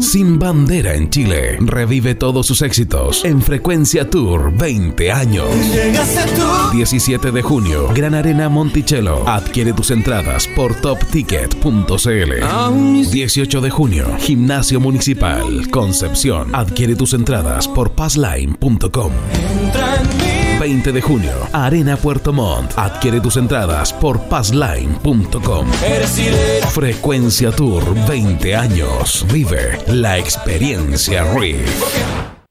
[0.00, 5.50] Sin bandera en Chile, revive todos sus éxitos en Frecuencia Tour 20 años.
[6.72, 9.28] 17 de junio, Gran Arena Monticello.
[9.28, 13.10] Adquiere tus entradas por topticket.cl.
[13.10, 16.54] 18 de junio, Gimnasio Municipal, Concepción.
[16.54, 19.12] Adquiere tus entradas por passline.com.
[20.60, 22.74] 20 de junio, Arena Puerto Montt.
[22.76, 25.66] Adquiere tus entradas por passline.com.
[26.74, 29.24] Frecuencia Tour 20 años.
[29.32, 31.66] Vive la experiencia RIF.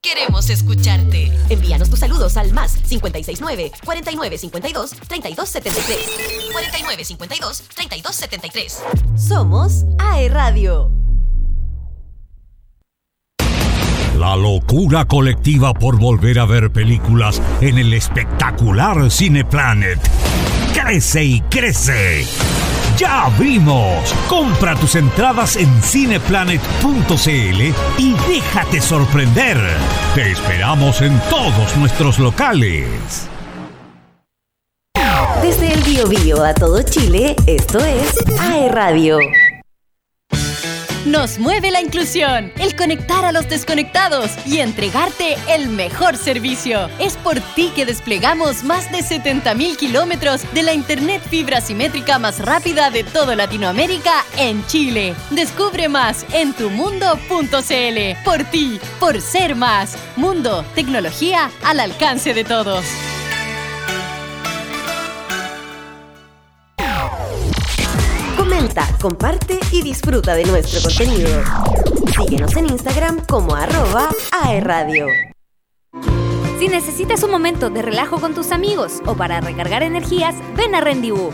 [0.02, 1.32] Queremos escucharte.
[1.50, 6.52] Envíanos tus saludos al más 569 4952 3273.
[6.52, 8.80] 4952 3273.
[9.16, 10.90] Somos AE Radio.
[14.20, 19.98] La locura colectiva por volver a ver películas en el espectacular Cineplanet.
[20.74, 22.26] Crece y crece.
[22.98, 24.14] ¡Ya abrimos!
[24.28, 27.62] Compra tus entradas en cineplanet.cl
[27.98, 29.58] y déjate sorprender.
[30.14, 33.30] Te esperamos en todos nuestros locales.
[35.42, 39.18] Desde el Bio a todo Chile, esto es AE Radio.
[41.06, 46.90] Nos mueve la inclusión, el conectar a los desconectados y entregarte el mejor servicio.
[47.00, 52.40] Es por ti que desplegamos más de 70.000 kilómetros de la Internet fibra simétrica más
[52.40, 55.16] rápida de toda Latinoamérica en Chile.
[55.30, 58.24] Descubre más en tumundo.cl.
[58.26, 59.98] Por ti, por ser más.
[60.18, 62.84] Mundo, tecnología al alcance de todos.
[68.60, 71.30] Comenta, comparte y disfruta de nuestro contenido.
[72.14, 75.08] Síguenos en Instagram como arroba aerradio.
[76.60, 80.82] Si necesitas un momento de relajo con tus amigos o para recargar energías, ven a
[80.82, 81.32] Rendibú.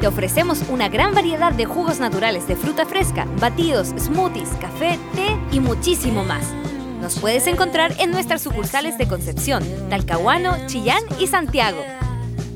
[0.00, 5.38] Te ofrecemos una gran variedad de jugos naturales de fruta fresca, batidos, smoothies, café, té
[5.52, 6.54] y muchísimo más.
[7.02, 11.84] Nos puedes encontrar en nuestras sucursales de Concepción, Talcahuano, Chillán y Santiago.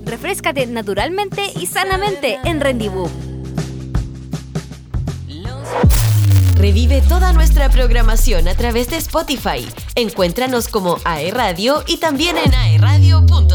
[0.06, 3.10] Refrescate naturalmente y sanamente en Rendibú.
[6.60, 9.66] Revive toda nuestra programación a través de Spotify.
[9.94, 13.50] Encuéntranos como AE Radio y también en aeradio.cl.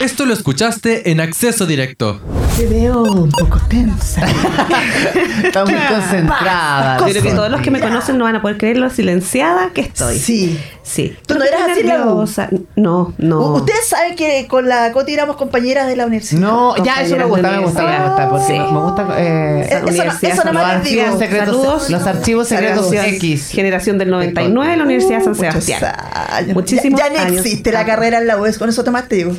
[0.00, 2.20] Esto lo escuchaste en acceso directo.
[2.56, 4.20] Te veo un poco tensa.
[5.44, 6.98] Está muy concentrada.
[7.04, 9.80] Creo que todos los que me conocen no van a poder creer lo silenciada que
[9.80, 10.18] estoy.
[10.18, 10.60] Sí.
[10.84, 11.16] Sí.
[11.26, 12.48] ¿Tú no eras así, nerviosa?
[12.76, 13.40] No, no.
[13.54, 16.40] Ustedes saben que con la Coti éramos compañeras de la universidad.
[16.42, 18.28] No, ya eso me gusta, me gusta, me gusta.
[18.30, 18.52] Porque Sí.
[18.52, 19.06] me gusta.
[19.18, 20.64] Eh, Eso- universidad, eso les digo.
[20.64, 21.90] archivos secretos- Saludos.
[21.90, 22.92] los archivos secretos.
[22.92, 23.48] X.
[23.50, 25.82] Generación del 99, la Universidad de San Sebastián.
[26.52, 27.44] Muchísimos Ya, ya no años.
[27.44, 29.32] existe la carrera en la UES, con eso tomaste digo.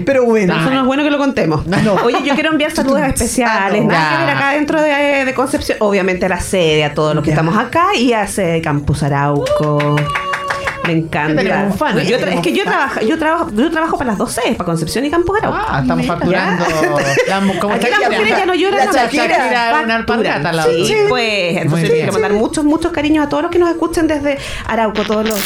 [0.00, 0.54] Pero bueno.
[0.58, 1.64] Eso no es bueno que lo contemos.
[2.04, 3.42] Oye, yo quiero enviar saludos especiales.
[3.52, 3.88] Ah, no.
[3.88, 4.26] Nada que Ya.
[4.26, 5.78] ver acá dentro de, de Concepción.
[5.80, 9.02] Obviamente a la sede, a todos los que estamos acá y a sede de Campus
[9.02, 9.96] Arauco.
[10.86, 11.42] Me encanta.
[11.70, 14.56] Un fan, Yo es que yo trabajo, yo trabajo, yo trabajo para las dos sedes,
[14.56, 15.58] para Concepción y Campus Arauco.
[15.68, 16.64] Ah, estamos facturando.
[17.28, 17.40] Ya.
[17.40, 20.42] La- como Aquí las mujeres ya no lloran La la Shakira, Shakira, una alpargata al
[20.42, 20.56] facturan.
[20.56, 21.56] lado Sí, pues.
[21.58, 25.28] Entonces quiero mandar muchos, muchos cariños a todos los que nos escuchen desde Arauco, todos
[25.28, 25.38] los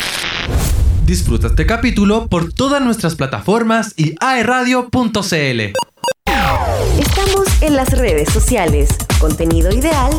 [1.07, 5.73] Disfruta este capítulo por todas nuestras plataformas y aeradio.cl.
[6.99, 8.88] Estamos en las redes sociales.
[9.21, 10.11] Contenido ideal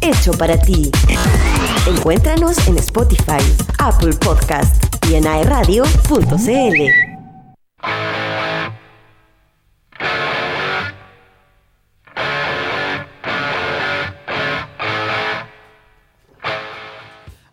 [0.00, 0.92] hecho para ti.
[1.88, 3.42] Encuéntranos en Spotify,
[3.78, 7.06] Apple Podcast y en aeradio.cl.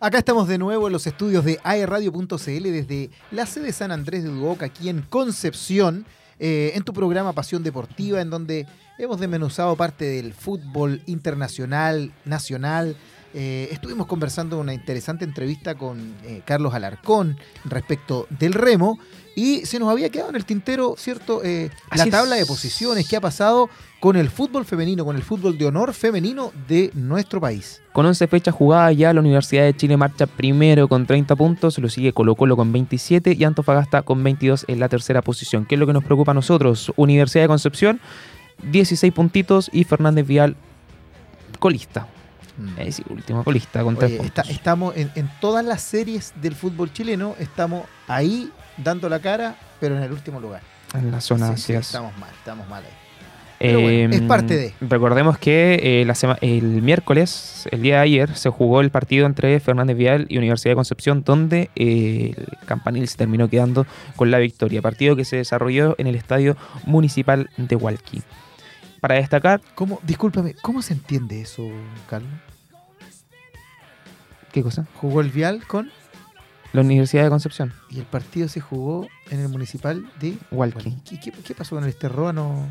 [0.04, 4.28] Acá estamos de nuevo en los estudios de aerradio.cl desde la sede San Andrés de
[4.28, 6.04] Duoc, aquí en Concepción,
[6.38, 8.66] eh, en tu programa Pasión Deportiva, en donde
[8.98, 12.96] hemos desmenuzado parte del fútbol internacional, nacional,
[13.36, 19.00] eh, estuvimos conversando una interesante entrevista con eh, Carlos Alarcón respecto del remo
[19.34, 21.42] y se nos había quedado en el tintero, ¿cierto?
[21.42, 23.68] Eh, la tabla de posiciones, qué ha pasado
[23.98, 27.82] con el fútbol femenino, con el fútbol de honor femenino de nuestro país.
[27.92, 31.88] Con 11 fechas jugadas ya, la Universidad de Chile marcha primero con 30 puntos, lo
[31.88, 35.66] sigue Colo Colo con 27 y Antofagasta con 22 en la tercera posición.
[35.66, 36.92] ¿Qué es lo que nos preocupa a nosotros?
[36.94, 38.00] Universidad de Concepción,
[38.70, 40.54] 16 puntitos y Fernández Vial
[41.58, 42.06] colista.
[42.56, 42.78] Mm.
[42.78, 44.48] Es último colista con tres puntos.
[44.48, 49.96] estamos en, en, todas las series del fútbol chileno, estamos ahí dando la cara, pero
[49.96, 50.62] en el último lugar.
[50.94, 53.04] En la zona, sí, estamos mal, estamos mal ahí.
[53.60, 54.74] Em, es parte de.
[54.80, 59.58] Recordemos que eh, la el miércoles, el día de ayer, se jugó el partido entre
[59.60, 63.86] Fernández Vial y Universidad de Concepción, donde eh, el campanil se terminó quedando
[64.16, 64.82] con la victoria.
[64.82, 68.22] Partido que se desarrolló en el estadio municipal de Hualqui.
[69.04, 69.60] Para destacar.
[69.74, 71.62] ¿Cómo, discúlpame, ¿cómo se entiende eso,
[72.08, 72.32] Carlos?
[74.50, 74.86] ¿Qué cosa?
[74.94, 75.90] ¿Jugó el Vial con?
[76.72, 77.74] La Universidad de Concepción.
[77.90, 80.96] Y el partido se jugó en el municipal de Hualqui.
[81.22, 82.32] ¿Qué, pasó con el Esterroa?
[82.32, 82.66] ¿No,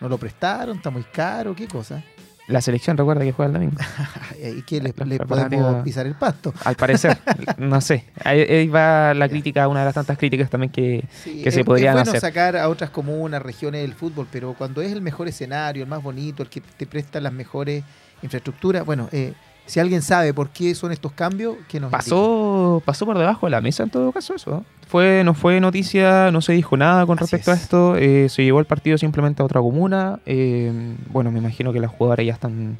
[0.00, 0.76] ¿No lo prestaron?
[0.76, 1.56] ¿Está muy caro?
[1.56, 2.04] ¿Qué cosa?
[2.46, 3.76] La selección recuerda que juega el domingo.
[4.58, 6.52] ¿Y que le, podemos pisar el pasto?
[6.64, 7.16] Al parecer,
[7.58, 8.04] no sé.
[8.22, 12.20] Ahí, va la crítica, una de las tantas críticas también que, se podrían es bueno
[12.20, 16.02] sacar a otras comunas, regiones del fútbol, pero cuando es el mejor escenario, el más
[16.02, 17.82] bonito, el que te presta las mejores
[18.22, 19.32] infraestructuras, bueno, eh,
[19.66, 23.50] si alguien sabe por qué son estos cambios, que nos pasó pasó por debajo de
[23.50, 24.64] la mesa en todo caso eso.
[24.86, 27.96] Fue no fue noticia, no se dijo nada con respecto a esto.
[27.96, 30.20] Eh, se llevó el partido simplemente a otra comuna.
[30.26, 32.78] Eh, bueno, me imagino que las jugadoras ya están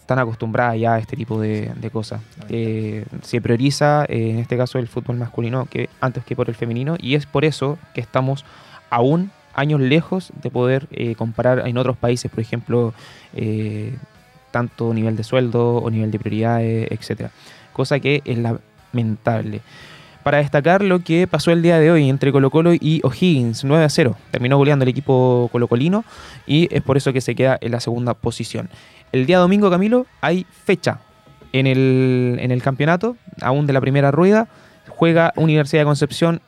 [0.00, 2.22] están acostumbradas ya a este tipo de, cosas.
[2.48, 6.96] Eh, se prioriza en este caso el fútbol masculino que antes que por el femenino
[6.98, 8.46] y es por eso que estamos
[8.88, 12.94] aún años lejos de poder comparar en otros países, por ejemplo
[14.50, 17.30] tanto nivel de sueldo o nivel de prioridades, etcétera.
[17.72, 19.60] Cosa que es lamentable.
[20.22, 23.84] Para destacar lo que pasó el día de hoy entre Colo Colo y O'Higgins, 9
[23.84, 24.16] a 0.
[24.30, 26.04] Terminó goleando el equipo colocolino
[26.46, 28.68] y es por eso que se queda en la segunda posición.
[29.10, 31.00] El día domingo, Camilo, hay fecha
[31.52, 34.48] en el, en el campeonato, aún de la primera rueda.
[34.88, 36.42] Juega Universidad de Concepción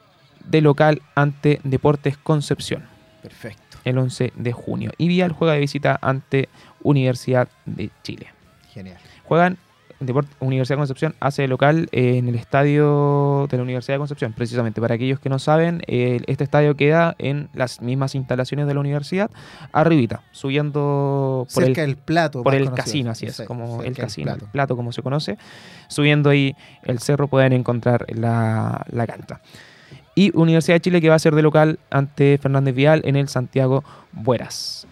[0.45, 2.85] de local ante Deportes Concepción.
[3.23, 3.79] Perfecto.
[3.85, 4.91] El 11 de junio.
[4.99, 6.51] Y Vial juega de visita ante
[6.83, 8.29] Universidad de Chile.
[8.73, 8.99] Genial.
[9.25, 9.59] Juegan
[10.41, 14.33] Universidad de Concepción hace local en el estadio de la Universidad de Concepción.
[14.33, 18.81] Precisamente, para aquellos que no saben, este estadio queda en las mismas instalaciones de la
[18.81, 19.31] universidad,
[19.73, 22.43] arribita, subiendo por Cerca el, plato.
[22.43, 24.75] Por el casino, así es, como el casino, el plato.
[24.75, 25.37] como se conoce.
[25.89, 29.43] Subiendo ahí el cerro pueden encontrar la, la canta.
[30.15, 33.29] Y Universidad de Chile que va a ser de local ante Fernández Vial en el
[33.29, 34.87] Santiago Bueras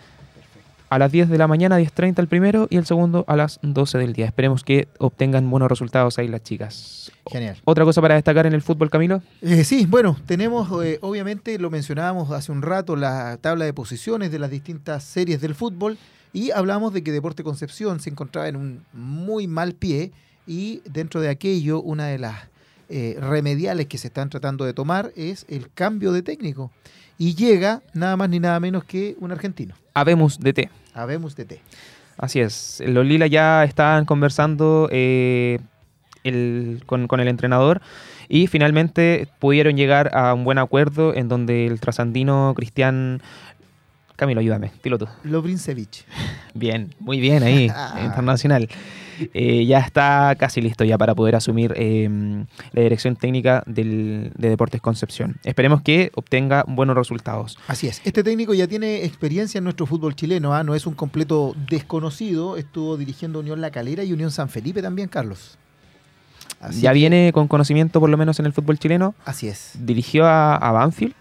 [0.89, 3.99] a las 10 de la mañana, 10.30 el primero y el segundo a las 12
[3.99, 4.27] del día.
[4.27, 7.13] Esperemos que obtengan buenos resultados ahí las chicas.
[7.31, 7.57] Genial.
[7.65, 9.23] ¿Otra cosa para destacar en el fútbol, Camilo?
[9.43, 14.31] Eh, sí, bueno, tenemos, eh, obviamente, lo mencionábamos hace un rato, la tabla de posiciones
[14.31, 15.99] de las distintas series del fútbol
[16.33, 20.13] y hablamos de que Deporte Concepción se encontraba en un muy mal pie
[20.47, 22.37] y dentro de aquello, una de las
[22.89, 26.71] eh, remediales que se están tratando de tomar es el cambio de técnico.
[27.19, 29.75] Y llega nada más ni nada menos que un argentino.
[29.93, 30.71] Habemos DT.
[30.95, 31.61] Habemos DT.
[32.17, 32.83] Así es.
[32.87, 35.59] Los Lila ya estaban conversando eh,
[36.87, 37.81] con, el entrenador
[38.29, 43.23] y finalmente pudieron llegar a un buen acuerdo en donde el trasandino Cristian
[44.17, 45.09] Camilo, ayúdame, piloto.
[45.23, 46.05] Lobrinsevich.
[46.55, 47.71] Bien, muy bien ahí,
[48.05, 48.69] internacional.
[49.35, 54.81] Eh, ya está casi listo ya para poder asumir em, la dirección técnica de Deportes
[54.81, 55.37] Concepción.
[55.45, 57.59] Esperemos que obtenga buenos resultados.
[57.67, 58.01] Así es.
[58.05, 60.65] Este técnico ya tiene experiencia en nuestro fútbol chileno, ¿ah?
[60.65, 62.57] no es un completo desconocido.
[62.57, 65.59] Estuvo dirigiendo Unión La Calera y Unión San Felipe también, Carlos.
[66.73, 69.15] ya viene con conocimiento por lo menos en el fútbol chileno.
[69.25, 69.73] Así es.
[69.79, 71.15] Dirigió a Banfield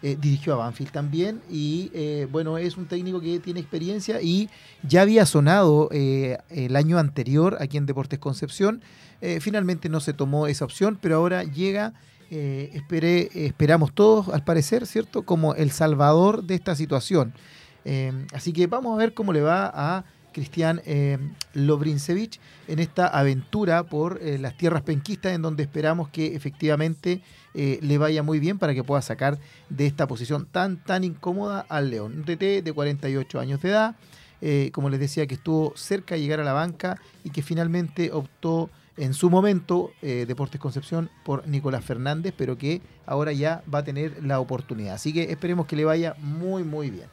[0.00, 4.48] eh, dirigió a Banfield también y eh, bueno, es un técnico que tiene experiencia y
[4.84, 8.80] ya había sonado eh, el año anterior aquí en Deportes Concepción.
[9.40, 11.94] finalmente no se tomó esa opción, pero ahora llega,
[12.30, 15.22] esperé, esperamos todos al parecer, ¿cierto?
[15.22, 17.32] Como el salvador de esta situación.
[18.32, 21.18] así que vamos a ver cómo le va a Cristian eh,
[21.54, 27.22] en esta aventura por eh, las tierras penquistas en donde esperamos que efectivamente
[27.54, 31.64] eh, le vaya muy bien para que pueda sacar de esta posición tan tan incómoda
[31.68, 32.14] al León.
[32.16, 33.96] Un TT de 48 años de edad,
[34.72, 38.70] como les decía que estuvo cerca de llegar a la banca y que finalmente optó
[38.96, 44.24] en su momento Deportes Concepción por Nicolás Fernández, pero que ahora ya va a tener
[44.24, 44.94] la oportunidad.
[44.94, 47.08] Así que esperemos que le vaya muy muy bien.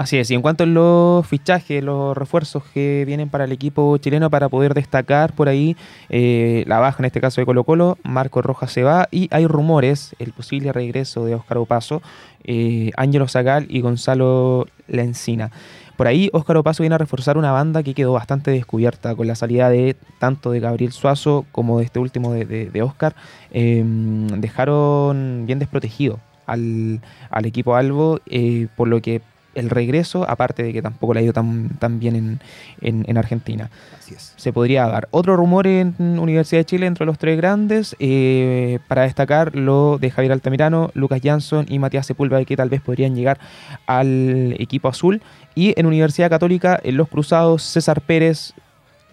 [0.00, 3.98] Así es, y en cuanto a los fichajes, los refuerzos que vienen para el equipo
[3.98, 5.76] chileno para poder destacar por ahí
[6.08, 9.46] eh, la baja en este caso de Colo Colo, Marco Rojas se va y hay
[9.46, 12.00] rumores, el posible regreso de Óscar Opaso,
[12.44, 15.50] eh, Ángelo Zagal y Gonzalo Lencina.
[15.98, 19.34] Por ahí Óscar Opaso viene a reforzar una banda que quedó bastante descubierta con la
[19.34, 23.14] salida de tanto de Gabriel Suazo como de este último de, Óscar.
[23.50, 27.00] Em, dejaron bien desprotegido al,
[27.44, 29.20] equipo Albo, eh, por lo que
[29.54, 32.40] el regreso, aparte de que tampoco le ha ido tan, tan bien
[32.80, 33.70] en, Argentina.
[33.98, 34.32] Así es.
[34.36, 35.08] Se podría dar.
[35.10, 40.10] Otro rumor en Universidad de Chile entre los tres grandes, eh, para destacar lo de
[40.10, 43.38] Javier Altamirano, Lucas Jansson y Matías Sepúlveda, que tal vez podrían llegar
[43.86, 45.22] al equipo azul.
[45.54, 48.54] Y en Universidad Católica, en los cruzados, César Pérez,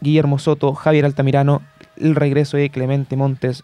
[0.02, 1.62] Guillermo Soto, Javier Altamirano,
[1.98, 3.64] el regreso de Clemente Montes,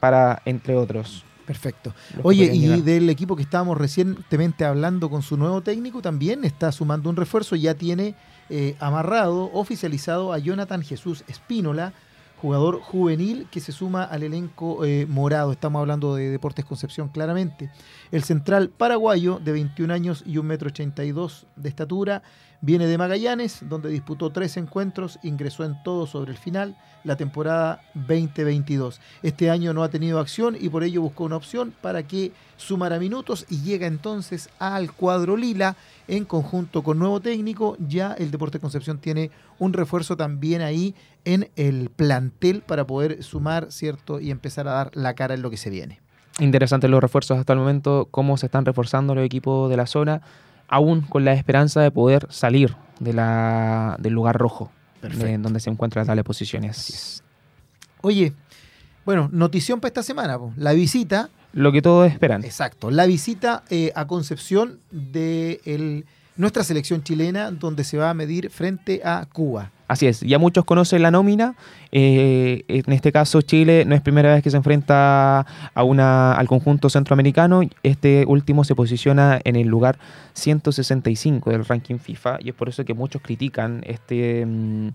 [0.00, 1.24] para entre otros.
[1.48, 1.94] Perfecto.
[2.24, 7.08] Oye, y del equipo que estábamos recientemente hablando con su nuevo técnico, también está sumando
[7.08, 8.14] un refuerzo, ya tiene
[8.50, 11.94] eh, amarrado, oficializado a Jonathan Jesús Espínola,
[12.42, 15.50] jugador juvenil que se suma al elenco eh, morado.
[15.50, 17.70] Estamos hablando de Deportes Concepción claramente.
[18.12, 22.22] El central paraguayo de 21 años y 1,82 m de estatura
[22.60, 27.80] viene de Magallanes, donde disputó tres encuentros, ingresó en todo sobre el final la temporada
[27.94, 29.00] 2022.
[29.22, 32.98] Este año no ha tenido acción y por ello buscó una opción para que sumara
[32.98, 35.76] minutos y llega entonces al cuadro lila
[36.06, 37.76] en conjunto con nuevo técnico.
[37.78, 40.94] Ya el Deporte Concepción tiene un refuerzo también ahí
[41.24, 44.20] en el plantel para poder sumar, ¿cierto?
[44.20, 46.00] Y empezar a dar la cara en lo que se viene.
[46.38, 50.22] Interesantes los refuerzos hasta el momento, cómo se están reforzando los equipos de la zona,
[50.68, 54.70] aún con la esperanza de poder salir de la, del lugar rojo,
[55.02, 57.22] en donde se encuentra la tabla de posiciones.
[58.00, 58.32] Oye,
[59.04, 61.30] bueno, notición para esta semana, la visita.
[61.52, 62.44] Lo que todos esperan.
[62.44, 66.04] Exacto, la visita eh, a Concepción de el
[66.38, 69.70] nuestra selección chilena, donde se va a medir frente a Cuba.
[69.88, 71.54] Así es, ya muchos conocen la nómina.
[71.92, 75.40] Eh, en este caso, Chile no es primera vez que se enfrenta
[75.74, 77.62] a una, al conjunto centroamericano.
[77.82, 79.98] Este último se posiciona en el lugar
[80.34, 84.46] 165 del ranking FIFA y es por eso que muchos critican este.
[84.46, 84.90] Mm,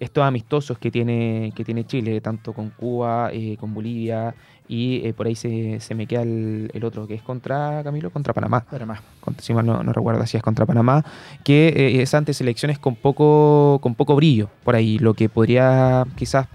[0.00, 4.34] estos amistosos que tiene, que tiene Chile, tanto con Cuba, eh, con Bolivia,
[4.68, 8.34] y eh, por ahí se, se, me queda el, otro, que es contra Camilo, contra
[8.34, 8.64] Panamá.
[8.70, 9.02] Panamá.
[9.38, 11.04] si mal no, recuerdo si es contra Panamá,
[11.42, 16.06] que eh, es ante selecciones con poco, con poco brillo, por ahí, lo que podría
[16.16, 16.46] quizás,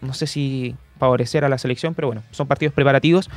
[0.00, 3.28] no sé si favorecer a la selección, pero bueno, son partidos preparativos.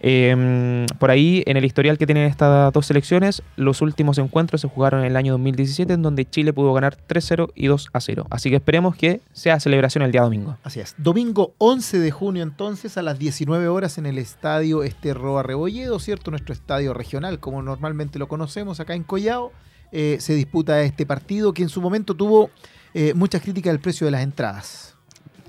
[0.00, 4.68] Em, por ahí, en el historial que tienen estas dos selecciones, los últimos encuentros se
[4.68, 8.26] jugaron en el año 2017, en donde Chile pudo ganar 3-0 y 2-0.
[8.30, 10.56] Así que esperemos que sea celebración el día domingo.
[10.64, 10.94] Así es.
[10.96, 16.30] Domingo 11 de junio, entonces, a las 19 horas en el estadio Esterroa Rebolledo, ¿cierto?
[16.30, 19.52] Nuestro estadio regional, como normalmente lo conocemos acá en Collao.
[19.92, 22.48] Eh, se disputa este partido que en su momento tuvo
[22.94, 24.89] eh, muchas críticas del precio de las entradas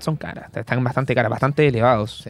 [0.02, 2.24] son caras, están bastante caras, bastante elevados.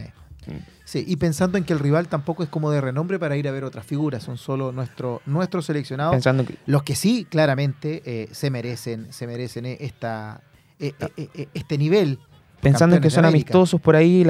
[0.85, 1.05] Sí.
[1.07, 3.63] y pensando en que el rival tampoco es como de renombre para ir a ver
[3.63, 6.13] otras figuras, son solo nuestro, nuestros seleccionados.
[6.13, 10.41] Pensando los que sí, claramente, eh, se merecen, se merecen eh, esta,
[10.79, 10.93] eh,
[11.53, 12.19] este nivel.
[12.61, 14.25] Pensando en que son amistosos por ahí,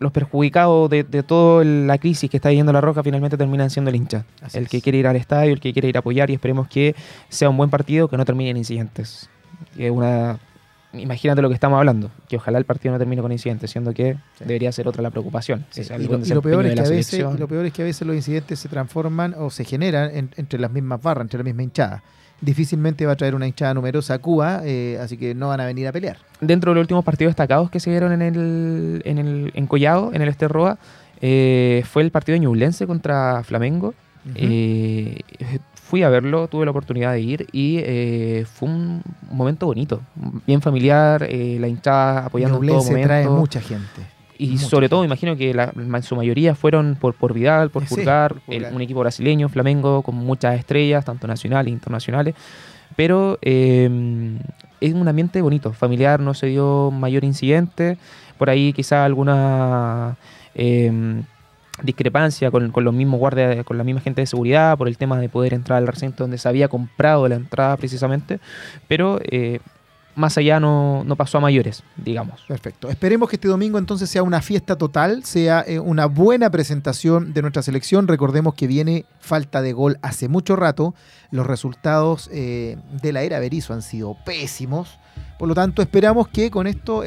[0.00, 3.96] los perjudicados de, toda la crisis que está viviendo la Roca finalmente terminan siendo el
[3.96, 4.24] hincha.
[4.54, 6.96] el que quiere ir al estadio, el que quiere ir a apoyar y esperemos que
[7.28, 9.28] sea un buen partido, que no termine en incidentes.
[9.76, 10.38] Que una
[10.94, 14.16] imagínate lo que estamos hablando, que ojalá el partido no termine con incidentes, siendo que
[14.40, 15.64] debería ser otra la preocupación.
[15.76, 18.58] y, lo, peor es que a veces, lo peor es que a veces los incidentes
[18.58, 22.02] se transforman o se generan entre las mismas barras, entre la misma hinchada.
[22.40, 25.66] Difícilmente va a traer una hinchada numerosa a Cuba, eh, así que no van a
[25.66, 26.16] venir a pelear.
[26.40, 30.10] Dentro de los últimos partidos destacados que se dieron en el, en el en Collado,
[30.12, 30.78] en el Esterroa,
[31.20, 33.94] eh, fue el partido de Ñublense contra Flamengo.
[34.34, 35.20] eh,
[35.92, 40.00] fui a verlo, tuve la oportunidad de ir y eh, fue un momento bonito,
[40.46, 43.08] bien familiar, eh, la hinchada apoyando en todo momento.
[43.08, 44.00] trae mucha gente.
[44.38, 48.36] Y sobre todo, imagino que la, en su mayoría fueron por, por Vidal, por Pulgar,
[48.46, 52.36] un equipo brasileño, Flamengo, con muchas estrellas, tanto nacionales e internacionales.
[52.96, 54.38] Pero eh,
[54.80, 57.98] es un ambiente bonito, familiar, no se dio mayor incidente.
[58.38, 60.16] Por ahí quizá alguna
[61.82, 65.28] discrepancia con, los mismos guardias, con la misma gente de seguridad, por el tema de
[65.28, 68.40] poder entrar al recinto donde se había comprado la entrada precisamente,
[68.88, 69.60] pero eh,
[70.14, 72.42] más allá no, pasó a mayores, digamos.
[72.46, 72.90] Perfecto.
[72.90, 77.40] Esperemos que este domingo entonces sea una fiesta total, sea eh, una buena presentación de
[77.40, 78.06] nuestra selección.
[78.06, 80.94] Recordemos que viene falta de gol hace mucho rato.
[81.30, 84.98] Los resultados eh, de la era Berizzo han sido pésimos.
[85.38, 87.02] Por lo tanto, esperamos que con esto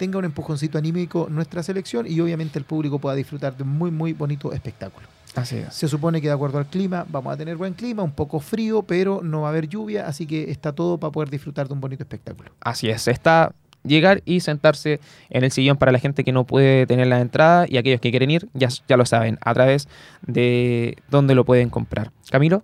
[0.00, 3.90] tenga un empujoncito anímico nuestra selección y obviamente el público pueda disfrutar de un muy,
[3.90, 5.06] muy bonito espectáculo.
[5.34, 5.74] Así es.
[5.74, 8.82] Se supone que de acuerdo al clima vamos a tener buen clima, un poco frío,
[8.82, 11.82] pero no va a haber lluvia, así que está todo para poder disfrutar de un
[11.82, 12.50] bonito espectáculo.
[12.62, 13.52] Así es, está
[13.84, 17.66] llegar y sentarse en el sillón para la gente que no puede tener la entrada
[17.68, 19.86] y aquellos que quieren ir ya, ya lo saben a través
[20.26, 22.10] de dónde lo pueden comprar.
[22.30, 22.62] Camilo,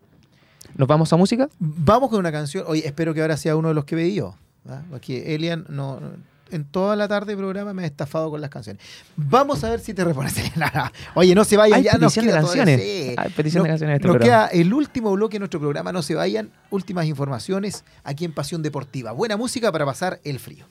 [0.74, 1.50] ¿nos vamos a música?
[1.58, 2.64] Vamos con una canción.
[2.66, 4.36] Oye, espero que ahora sea uno de los que veí yo.
[4.94, 6.00] Aquí Elian no,
[6.50, 8.82] en toda la tarde de programa me ha estafado con las canciones.
[9.16, 10.34] Vamos a ver si te repones.
[11.14, 12.76] Oye, no se vayan, Hay ya nos petición de canciones.
[12.80, 13.14] todavía- sí.
[13.18, 14.48] Hay petición de canciones este Nos programa.
[14.48, 16.50] queda el último bloque de nuestro programa, no se vayan.
[16.70, 19.12] Últimas informaciones aquí en Pasión Deportiva.
[19.12, 20.66] Buena música para pasar el frío.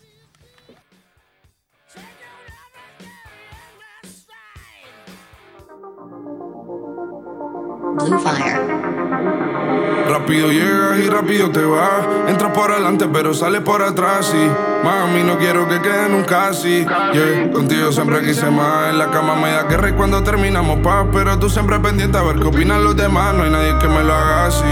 [7.98, 9.95] Blue Fire.
[10.18, 12.08] Rápido llegas y rápido te vas.
[12.30, 14.34] Entras por adelante, pero sales por atrás.
[14.34, 16.86] Y mami, no quiero que quede nunca así.
[17.12, 18.92] Yeah, contigo siempre quise más.
[18.92, 21.06] En la cama me da guerra y cuando terminamos paz.
[21.12, 23.34] Pero tú siempre pendiente a ver qué opinan los demás.
[23.34, 24.64] No hay nadie que me lo haga así.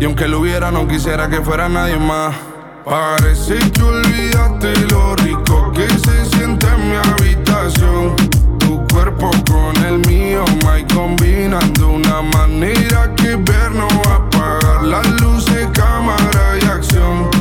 [0.00, 2.34] Y aunque lo hubiera, no quisiera que fuera nadie más.
[2.84, 8.16] Parece que olvidaste lo rico que se siente en mi habitación.
[9.00, 14.82] Cuerpo con el mío, my combinan de una manera que ver no va a apagar
[14.82, 17.39] las luces, cámara y acción.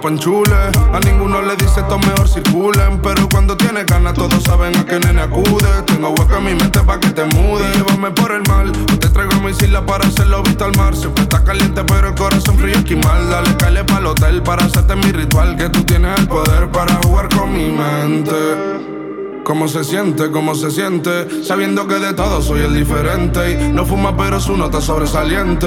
[0.00, 3.00] Panchule, a ninguno le dice esto mejor circulen.
[3.02, 5.82] Pero cuando tienes ganas, todos saben a qué nene acude.
[5.86, 7.64] Tengo hueco en mi mente pa' que te mude.
[7.74, 10.94] Llévame por el mal, o te traigo mis islas para hacerlo visto al mar.
[10.96, 13.30] Siempre está caliente, pero el corazón frío esquimal.
[13.30, 15.56] Dale, cale pa'l hotel para hacerte mi ritual.
[15.56, 19.03] Que tú tienes el poder para jugar con mi mente.
[19.44, 20.30] ¿Cómo se siente?
[20.30, 21.44] ¿Cómo se siente?
[21.44, 25.66] Sabiendo que de todo soy el diferente y no fuma pero su nota sobresaliente.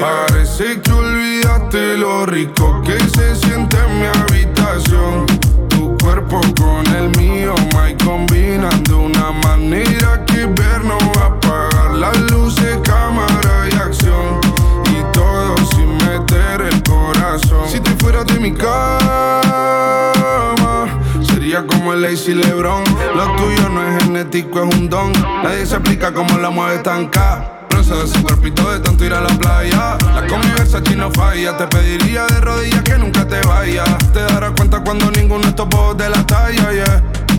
[0.00, 5.26] Parece que olvidaste lo rico que se siente en mi habitación.
[5.68, 9.30] Tu cuerpo con el mío, my combinan de una
[24.40, 25.12] es un don.
[25.42, 27.66] Nadie se explica cómo la mueve tan K.
[27.70, 29.98] Bronce de ese cuerpito de tanto ir a la playa.
[30.14, 31.56] La convivencia aquí no falla.
[31.56, 34.12] Te pediría de rodillas que nunca te vayas.
[34.12, 37.27] Te darás cuenta cuando ninguno de estos de la talla, yeah.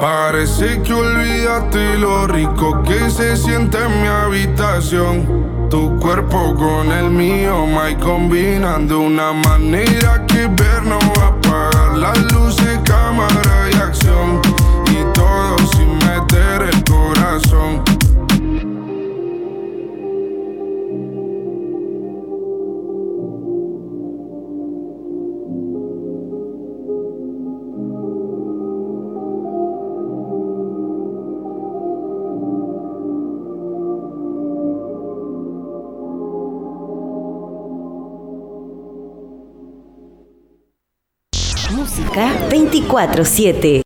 [0.00, 5.68] Parece que olvidaste lo rico que se siente en mi habitación.
[5.68, 11.28] Tu cuerpo con el mío, my combinan de una manera que ver no va a
[11.30, 14.47] apagar las luces, cámara y acción.
[42.88, 43.82] 24-7.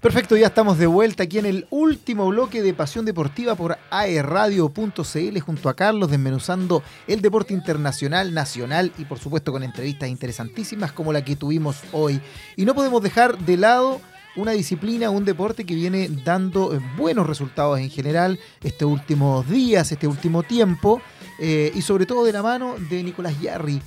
[0.00, 5.40] Perfecto, ya estamos de vuelta aquí en el último bloque de Pasión Deportiva por aerradio.cl
[5.40, 11.12] junto a Carlos desmenuzando el deporte internacional, nacional y por supuesto con entrevistas interesantísimas como
[11.12, 12.20] la que tuvimos hoy.
[12.56, 14.00] Y no podemos dejar de lado
[14.36, 19.90] una disciplina, un deporte que viene dando eh, buenos resultados en general estos últimos días,
[19.90, 21.00] este último tiempo
[21.38, 23.80] eh, y sobre todo de la mano de Nicolás Yarri.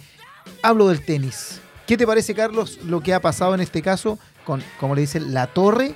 [0.62, 1.62] Hablo del tenis.
[1.88, 5.34] ¿Qué te parece, Carlos, lo que ha pasado en este caso con, como le dicen,
[5.34, 5.96] la torre?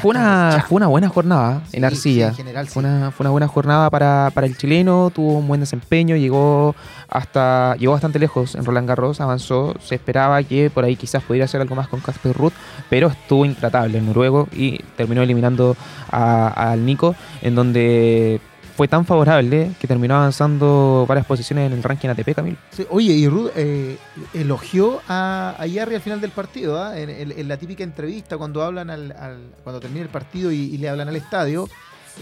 [0.00, 2.26] Fue una, fue una buena jornada Sí, en Arcilla.
[2.26, 5.48] sí, en general, fue, una, fue una buena jornada para, para el chileno, tuvo un
[5.48, 6.74] buen desempeño, llegó
[7.08, 9.74] hasta llegó bastante lejos en Roland Garros, avanzó.
[9.82, 12.52] Se esperaba que por ahí quizás pudiera hacer algo más con Casper Ruth,
[12.88, 15.76] pero estuvo intratable el noruego y terminó eliminando
[16.10, 18.40] a- al Nico, en donde
[18.80, 22.56] fue tan favorable que terminó avanzando varias posiciones en el ranking ATP, Camilo.
[22.70, 23.98] Sí, oye, y Ruth eh,
[24.32, 26.98] elogió a, a Yarri al final del partido, ¿ah?
[26.98, 30.56] en, en- en la típica entrevista cuando hablan al, al- cuando termina el partido y,
[30.56, 31.68] y le hablan al estadio,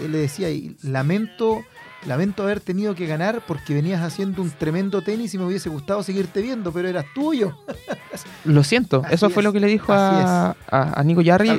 [0.03, 0.49] él le decía,
[0.83, 1.61] lamento
[2.07, 6.03] lamento haber tenido que ganar porque venías haciendo un tremendo tenis y me hubiese gustado
[6.03, 7.57] seguirte viendo, pero eras tuyo.
[8.45, 11.51] Lo siento, Así eso fue lo que le dijo a, a- a Nico Yarri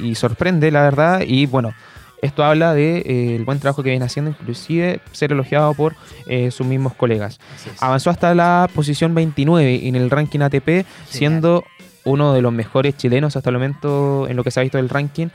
[0.00, 1.22] y sorprende, la verdad.
[1.26, 1.72] Y bueno,
[2.24, 5.94] esto habla del de, eh, el buen trabajo que viene haciendo, inclusive ser elogiado por
[6.26, 7.38] eh, sus mismos colegas.
[7.80, 11.64] Avanzó hasta la posición 29 en el ranking ATP, siendo
[12.04, 14.88] uno de los mejores chilenos hasta el momento en lo que se ha visto del
[14.88, 15.28] ranking.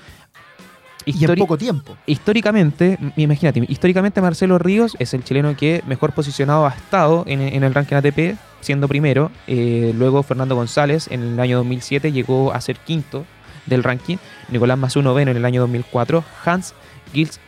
[1.06, 1.96] Y en poco tiempo.
[2.06, 7.64] Históricamente, imagínate, históricamente Marcelo Ríos es el chileno que mejor posicionado ha estado en, en
[7.64, 9.32] el ranking ATP, siendo primero.
[9.48, 13.26] Eh, luego Fernando González en el año 2007 llegó a ser quinto
[13.66, 14.18] del ranking.
[14.50, 16.24] Nicolás Mazú noveno en el año 2004.
[16.46, 16.74] Hans
[17.14, 17.40] Gils,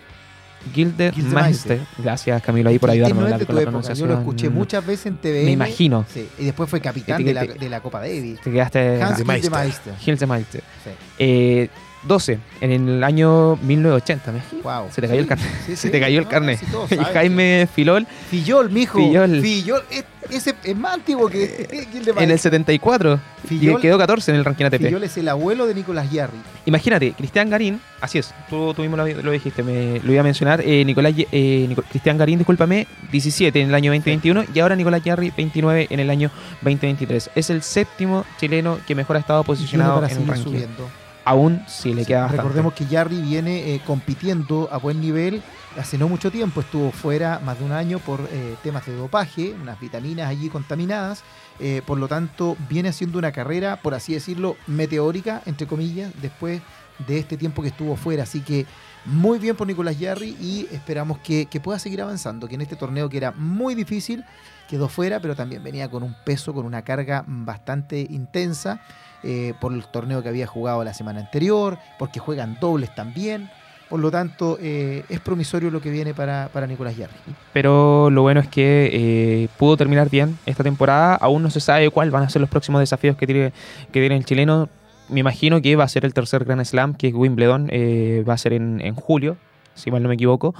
[0.73, 1.79] Gildemeister.
[1.97, 4.09] Gracias Camilo ahí por ayudarme no es con la, época, Yo pronunciación.
[4.09, 5.45] lo escuché muchas veces en TVN.
[5.45, 6.05] Me imagino.
[6.11, 8.39] Sí, y después fue capitán Te- de la, te- de la Copa Davis.
[8.41, 9.41] Te quedaste Hans Gildemeister.
[9.51, 9.95] Gildemeister.
[9.97, 10.61] Gildemeister.
[10.83, 10.89] Sí.
[11.19, 11.69] Eh,
[12.03, 14.31] 12 en el año 1980.
[14.31, 14.41] ¿me?
[14.63, 14.87] Wow.
[14.91, 15.47] Se te cayó el Sí, carnet.
[15.65, 15.89] sí, Se sí.
[15.89, 18.97] te cayó el No, sí, y saben, Jaime Filol Fillol, mijo.
[18.97, 19.41] Fillol.
[19.41, 19.83] Fillol.
[19.91, 22.23] es- ese es más antiguo que Gildemeister.
[22.23, 24.77] en el 74 Fillol- y quedó 14 en el ranking ATP.
[24.85, 26.37] Fillol es el abuelo de Nicolás Yarri.
[26.65, 30.23] Imagínate, Cristian Garín, así es, tú, tú mismo lo, lo dijiste, me, lo iba a
[30.23, 30.61] mencionar.
[30.63, 35.33] eh, Nicolás, eh, Cristian Garín, discúlpame, 17 en el año 2021 y ahora Nicolás Yarri,
[35.35, 36.29] 29 en el año
[36.61, 37.31] 2023.
[37.35, 40.43] Es el séptimo chileno que mejor ha estado posicionado en el ranking.
[40.43, 40.87] subiendo.
[41.23, 42.41] Aún sí le queda bastante.
[42.41, 45.41] Recordemos que Yarri viene eh, compitiendo a buen nivel
[45.77, 46.61] hace no mucho tiempo.
[46.61, 51.23] Estuvo fuera más de un año por eh, temas de dopaje, unas vitaminas allí contaminadas.
[51.59, 56.61] eh, por lo tanto, viene haciendo una carrera, por así decirlo, meteórica, entre comillas, después
[57.07, 58.23] de este tiempo que estuvo fuera.
[58.23, 58.65] Así que
[59.05, 62.75] muy bien por Nicolás Yarri y esperamos que, que pueda seguir avanzando, que en este
[62.75, 64.23] torneo que era muy difícil,
[64.67, 68.81] quedó fuera, pero también venía con un peso, con una carga bastante intensa
[69.23, 73.49] eh, por el torneo que había jugado la semana anterior, porque juegan dobles también.
[73.89, 77.13] Por lo tanto, eh, es promisorio lo que viene para, para Nicolás Yarri.
[77.51, 81.15] Pero lo bueno es que eh, pudo terminar bien esta temporada.
[81.15, 83.51] Aún no se sabe cuáles van a ser los próximos desafíos que tiene,
[83.91, 84.69] que tiene el chileno.
[85.09, 87.67] Me imagino que va a ser el tercer Grand Slam, que es Wimbledon.
[87.69, 89.35] eh, va a ser en, en julio,
[89.73, 90.53] si mal no me equivoco,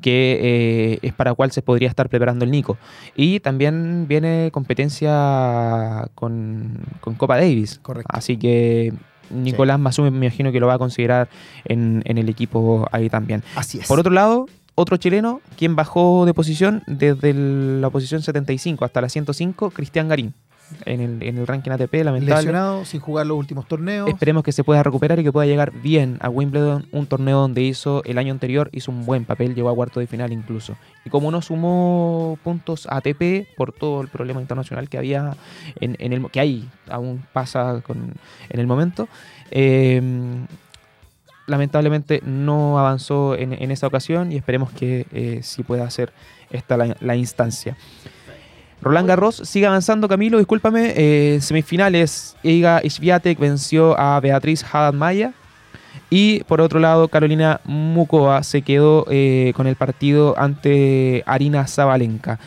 [0.00, 2.76] que eh, es para cuál se podría estar preparando el Nico.
[3.16, 7.78] Y también viene competencia con, con Copa Davis.
[7.82, 8.10] Correcto.
[8.12, 8.92] Así que
[9.30, 11.28] Nicolás Mazú me imagino que lo va a considerar
[11.64, 13.42] en, en el equipo ahí también.
[13.56, 13.86] Así es.
[13.88, 19.00] Por otro lado, otro chileno, quien bajó de posición desde el- la posición 75 hasta
[19.00, 20.34] la 105, Cristian Garín,
[20.84, 22.36] en el, en el ranking ATP, lamentable.
[22.36, 24.08] Lesionado, sin jugar los últimos torneos.
[24.08, 27.62] Esperemos que se pueda recuperar y que pueda llegar bien a Wimbledon, un torneo donde
[27.62, 30.76] hizo el año anterior, hizo un buen papel, llegó a cuarto de final incluso.
[31.04, 35.36] Y como no sumó puntos ATP por todo el problema internacional que había,
[35.80, 38.14] en, en el, que hay, aún pasa con,
[38.48, 39.08] en el momento,
[39.50, 40.00] eh,
[41.46, 46.12] lamentablemente no avanzó en, en esa ocasión y esperemos que eh, sí pueda hacer
[46.50, 47.76] esta la, la instancia.
[48.80, 50.94] Roland Garros sigue avanzando, Camilo, discúlpame.
[50.96, 55.32] eh, semifinales, Iga Swiatek venció a Beatriz Haddad Maya.
[56.10, 62.38] Y por otro lado, Carolina Mukova se quedó eh, con el partido ante Arina Zabalenka.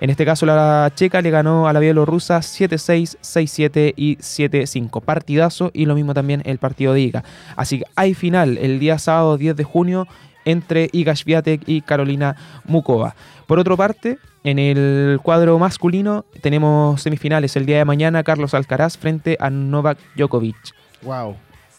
[0.00, 5.02] En este caso, la checa le ganó a la bielorrusa 7-6, 6-7 y 7-5.
[5.02, 7.24] Partidazo y lo mismo también el partido de Iga.
[7.56, 10.06] Así que hay final el día sábado 10 de junio
[10.44, 13.14] entre Iga Swiatek y Carolina Mukova.
[13.48, 18.22] Por otra parte, en el cuadro masculino tenemos semifinales el día de mañana.
[18.22, 20.54] Carlos Alcaraz frente a Novak Djokovic.
[21.00, 21.34] Wow.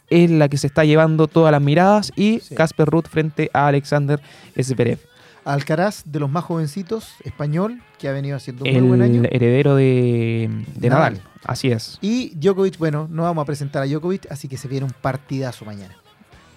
[0.10, 2.12] Es la que se está llevando todas las miradas.
[2.16, 4.20] Y Casper Ruth frente a Alexander
[4.60, 4.98] Zverev.
[5.46, 9.22] Alcaraz, de los más jovencitos, español, que ha venido haciendo un muy buen año.
[9.22, 11.14] El heredero de, de Nadal.
[11.14, 11.30] Nadal.
[11.46, 12.00] Así es.
[12.02, 15.66] Y Djokovic, bueno, no vamos a presentar a Djokovic, así que se viene un partidazo
[15.66, 15.96] mañana.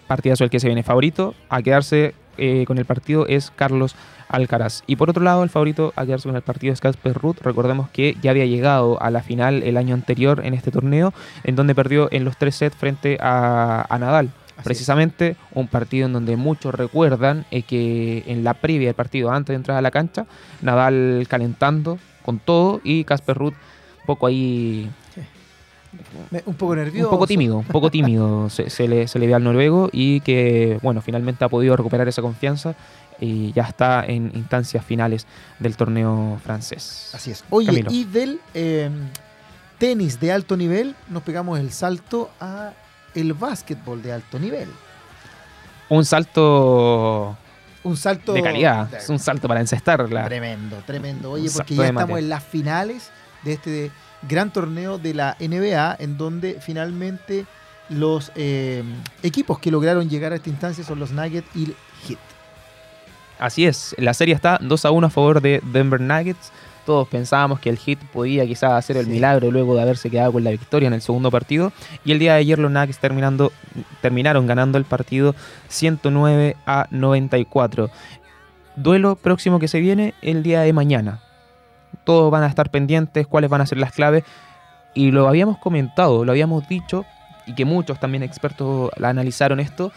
[0.06, 1.34] Partidazo el que se viene favorito.
[1.50, 3.94] A quedarse eh, con el partido es Carlos
[4.32, 4.82] Alcaraz.
[4.86, 7.36] Y por otro lado, el favorito a quedarse con el partido es Casper Ruth.
[7.42, 11.12] Recordemos que ya había llegado a la final el año anterior en este torneo,
[11.44, 14.30] en donde perdió en los tres sets frente a, a Nadal.
[14.64, 19.48] Precisamente un partido en donde muchos recuerdan eh, que en la previa del partido, antes
[19.48, 20.26] de entrar a la cancha,
[20.60, 23.54] Nadal calentando con todo y Casper Ruth
[24.00, 24.88] un poco ahí
[26.46, 27.08] Un poco nervioso.
[27.08, 30.20] un poco tímido, un poco tímido se, se le, se le ve al noruego y
[30.20, 32.74] que, bueno, finalmente ha podido recuperar esa confianza
[33.20, 35.26] y ya está en instancias finales
[35.58, 37.10] del torneo francés.
[37.14, 37.44] Así es.
[37.50, 37.90] Oye, Camilo.
[37.90, 38.90] y del eh,
[39.78, 42.72] tenis de alto nivel, nos pegamos el salto a
[43.14, 44.68] el básquetbol de alto nivel.
[45.88, 47.36] Un salto
[47.82, 50.24] Un salto de calidad, es un salto para encestarla.
[50.24, 51.32] Tremendo, tremendo.
[51.32, 53.10] Oye, porque ya estamos en las finales
[53.42, 53.90] de este
[54.28, 57.44] gran torneo de la NBA, en donde finalmente
[57.88, 58.82] los eh,
[59.22, 62.18] equipos que lograron llegar a esta instancia son los Nuggets y el Heat.
[63.42, 66.52] Así es, la serie está 2 a 1 a favor de Denver Nuggets.
[66.86, 70.44] Todos pensábamos que el Heat podía quizás hacer el milagro luego de haberse quedado con
[70.44, 71.72] la victoria en el segundo partido.
[72.04, 73.50] Y el día de ayer los Nuggets terminando,
[74.00, 75.34] terminaron ganando el partido
[75.66, 77.90] 109 a 94.
[78.76, 81.18] Duelo próximo que se viene el día de mañana.
[82.04, 84.22] Todos van a estar pendientes, cuáles van a ser las claves.
[84.94, 87.04] Y lo habíamos comentado, lo habíamos dicho,
[87.46, 89.90] y que muchos también expertos la analizaron esto,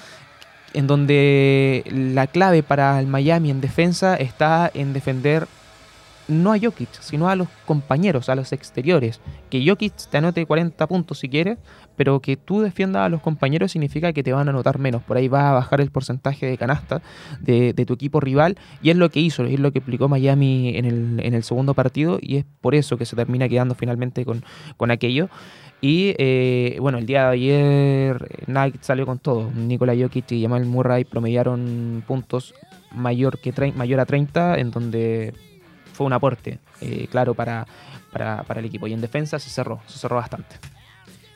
[0.76, 5.48] en donde la clave para el Miami en defensa está en defender
[6.28, 9.22] no a Jokic, sino a los compañeros, a los exteriores.
[9.50, 11.58] Que Jokic te anote 40 puntos si quieres,
[11.96, 15.04] pero que tú defiendas a los compañeros significa que te van a anotar menos.
[15.04, 17.02] Por ahí va a bajar el porcentaje de canasta
[17.40, 21.20] de, tu equipo rival y es lo que hizo, es lo que aplicó Miami en
[21.20, 24.44] el, segundo partido y es por eso que se termina quedando finalmente con,
[24.78, 25.30] con aquello.
[25.82, 29.52] Y eh, bueno, el día de ayer Nike salió con todo.
[29.52, 32.56] Nikola Jokic y Jamal Murray promediaron puntos
[32.92, 35.34] mayor, que mayor a 30, en donde
[35.96, 37.66] fue un aporte eh, claro para,
[38.12, 38.88] para, el equipo.
[38.88, 40.58] Y en defensa se cerró, se cerró bastante.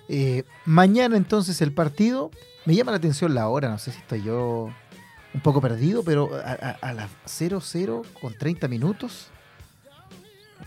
[0.08, 2.32] Eh, mañana entonces el partido.
[2.66, 4.70] Me llama la atención la hora, no sé si estoy yo
[5.34, 9.30] un poco perdido, pero a las 0-0 con 30 minutos.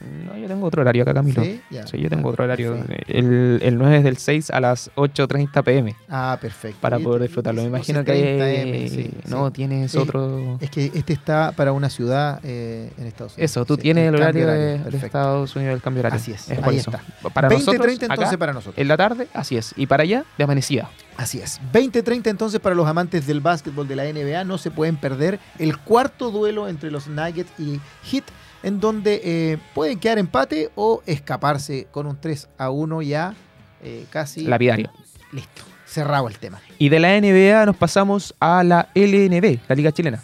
[0.01, 1.43] No, yo tengo otro horario acá, Camilo.
[1.43, 1.61] Sí,
[1.99, 2.77] yo tengo otro horario.
[3.07, 5.97] El, el 9 es del 6 a las 8.30 pm.
[6.09, 6.81] Ah, perfecto.
[6.81, 7.63] Para poder disfrutarlo.
[7.63, 10.59] Me imagino que no tienes otro.
[10.61, 13.51] Es que este está para una ciudad eh, en Estados Unidos.
[13.51, 16.17] Eso, tú tienes el horario de, Estados Unidos del cambio horario.
[16.17, 17.03] Así es, ahí está.
[17.33, 18.79] Para 20, 30 entonces para nosotros.
[18.79, 19.75] En la tarde, así es.
[19.77, 20.91] Y para allá, de amanecida.
[21.17, 21.61] Así es.
[21.73, 24.45] 20-30 entonces para los amantes del básquetbol de la NBA.
[24.45, 28.25] No se pueden perder el cuarto duelo entre los Nuggets y Heat
[28.63, 33.35] en donde eh, pueden quedar empate o escaparse con un 3 a 1 ya
[33.83, 34.43] eh, casi.
[34.43, 34.91] Lapidario.
[35.33, 36.61] Listo, cerrado el tema.
[36.79, 40.23] Y de la NBA nos pasamos a la LNB, la Liga Chilena.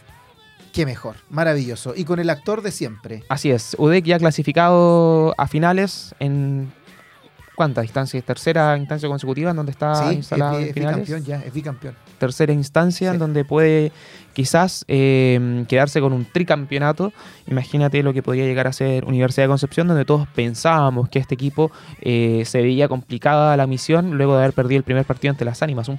[0.72, 1.94] Qué mejor, maravilloso.
[1.96, 3.24] Y con el actor de siempre.
[3.28, 6.72] Así es, UDEC ya clasificado a finales en
[7.58, 8.22] ¿cuántas instancias?
[8.22, 11.96] Tercera instancia consecutiva en donde está instalado es, bicampeón ya, es bicampeón.
[12.18, 13.90] Tercera instancia en donde puede
[14.38, 17.12] quizás eh, quedarse con un tricampeonato.
[17.48, 21.34] Imagínate lo que podría llegar a ser Universidad de Concepción, donde todos pensábamos que este
[21.34, 21.72] equipo
[22.02, 25.60] eh, se veía complicada la misión luego de haber perdido el primer partido ante las
[25.60, 25.88] ánimas.
[25.88, 25.98] Un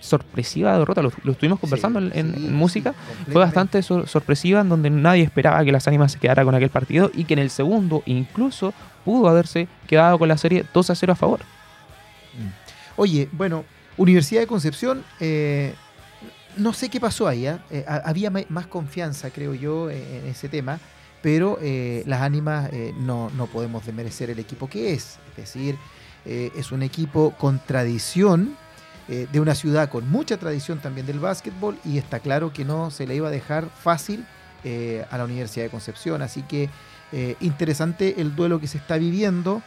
[0.00, 2.92] sorpresiva derrota, lo, estuvimos conversando en, música,
[3.30, 7.12] fue bastante sorpresiva en donde nadie esperaba que las ánimas se quedara con aquel partido
[7.14, 8.74] y que en el segundo incluso
[9.04, 11.38] pudo haberse quedado con la serie 2 a 0 a favor.
[12.34, 12.48] Mm.
[12.96, 13.64] Oye, bueno,
[13.96, 15.72] Universidad de Concepción, eh,
[16.56, 17.58] no sé qué pasó ahí, ¿eh?
[17.70, 20.78] Eh, había más confianza, creo yo, en ese tema,
[21.22, 21.58] pero
[22.06, 25.18] las ánimas no, no podemos desmerecer el equipo que es.
[25.30, 25.76] Es decir,
[26.24, 28.56] es un equipo con tradición,
[29.08, 33.06] de una ciudad con mucha tradición también del básquetbol, y está claro que no se
[33.06, 34.24] le iba a dejar fácil
[35.10, 36.22] a la Universidad de Concepción.
[36.22, 36.68] Así que
[37.40, 39.62] interesante el duelo que se está viviendo.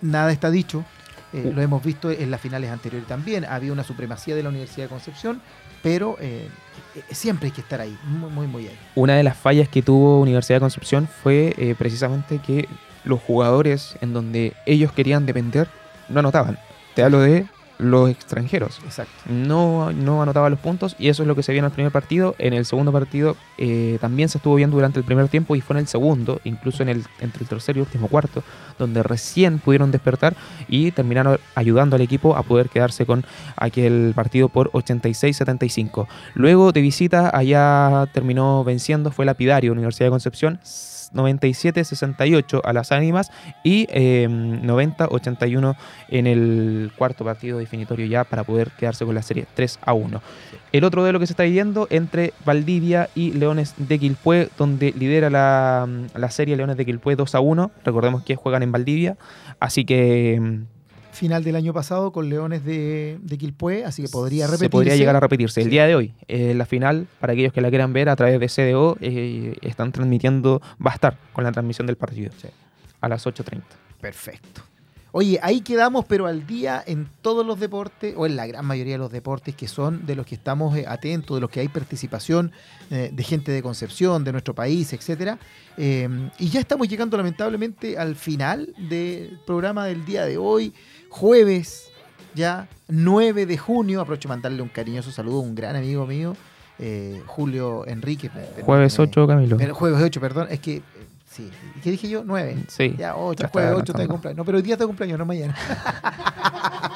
[0.00, 0.84] nada está dicho,
[1.32, 3.44] lo hemos visto en las finales anteriores también.
[3.44, 5.42] Había una supremacía de la Universidad de Concepción
[5.86, 6.48] pero eh,
[6.96, 8.76] eh, siempre hay que estar ahí, muy, muy, ahí.
[8.96, 12.68] Una de las fallas que tuvo Universidad de Concepción fue eh, precisamente que
[13.04, 15.68] los jugadores en donde ellos querían depender
[16.08, 16.58] no anotaban.
[16.96, 17.46] Te hablo de
[17.78, 18.80] los extranjeros.
[18.84, 19.12] Exacto.
[19.26, 21.92] No, no anotaba los puntos y eso es lo que se vio en el primer
[21.92, 22.34] partido.
[22.38, 25.74] En el segundo partido eh, también se estuvo viendo durante el primer tiempo y fue
[25.74, 28.42] en el segundo, incluso en el, entre el tercer y último cuarto,
[28.78, 30.36] donde recién pudieron despertar
[30.68, 33.24] y terminaron ayudando al equipo a poder quedarse con
[33.56, 36.06] aquel partido por 86-75.
[36.34, 40.60] Luego de visita allá terminó venciendo, fue Lapidario, Universidad de Concepción
[41.16, 43.30] 97-68 a las ánimas
[43.64, 45.74] y 90-81 em,
[46.08, 50.22] en el cuarto partido definitorio ya para poder quedarse con la serie 3 a 1.
[50.72, 54.92] El otro de lo que se está viviendo entre Valdivia y Leones de Quilpué, donde
[54.92, 57.70] lidera la, la serie Leones de Quilpué 2 a 1.
[57.84, 59.16] Recordemos que juegan en Valdivia,
[59.58, 60.66] así que em,
[61.16, 64.66] final del año pasado con Leones de, de Quilpué, así que podría repetirse.
[64.66, 65.62] Se podría llegar a repetirse.
[65.62, 68.38] El día de hoy, eh, la final, para aquellos que la quieran ver a través
[68.38, 72.30] de CDO, eh, están transmitiendo, va a estar con la transmisión del partido
[73.00, 73.62] a las 8.30.
[74.00, 74.62] Perfecto.
[75.12, 78.94] Oye, ahí quedamos, pero al día en todos los deportes, o en la gran mayoría
[78.94, 81.68] de los deportes que son de los que estamos eh, atentos, de los que hay
[81.68, 82.52] participación
[82.90, 85.38] de gente de Concepción, de nuestro país, etcétera.
[85.76, 90.72] y ya estamos llegando lamentablemente al final del programa del día de hoy
[91.08, 91.90] jueves,
[92.34, 94.00] ya 9 de junio.
[94.00, 96.36] Aprovecho de mandarle un cariñoso saludo a un gran amigo mío,
[96.78, 98.30] eh, Julio Enrique.
[98.62, 99.58] Jueves 8, Camilo.
[99.74, 100.48] jueves 8, perdón.
[100.50, 100.82] Es que,
[101.36, 101.50] sí.
[101.82, 102.22] ¿Qué dije yo?
[102.24, 102.64] 9.
[102.68, 102.94] Sí.
[102.98, 104.38] Ya 8, jueves 8 está de cumpleaños.
[104.38, 105.54] No, pero hoy día está de cumpleaños, no mañana.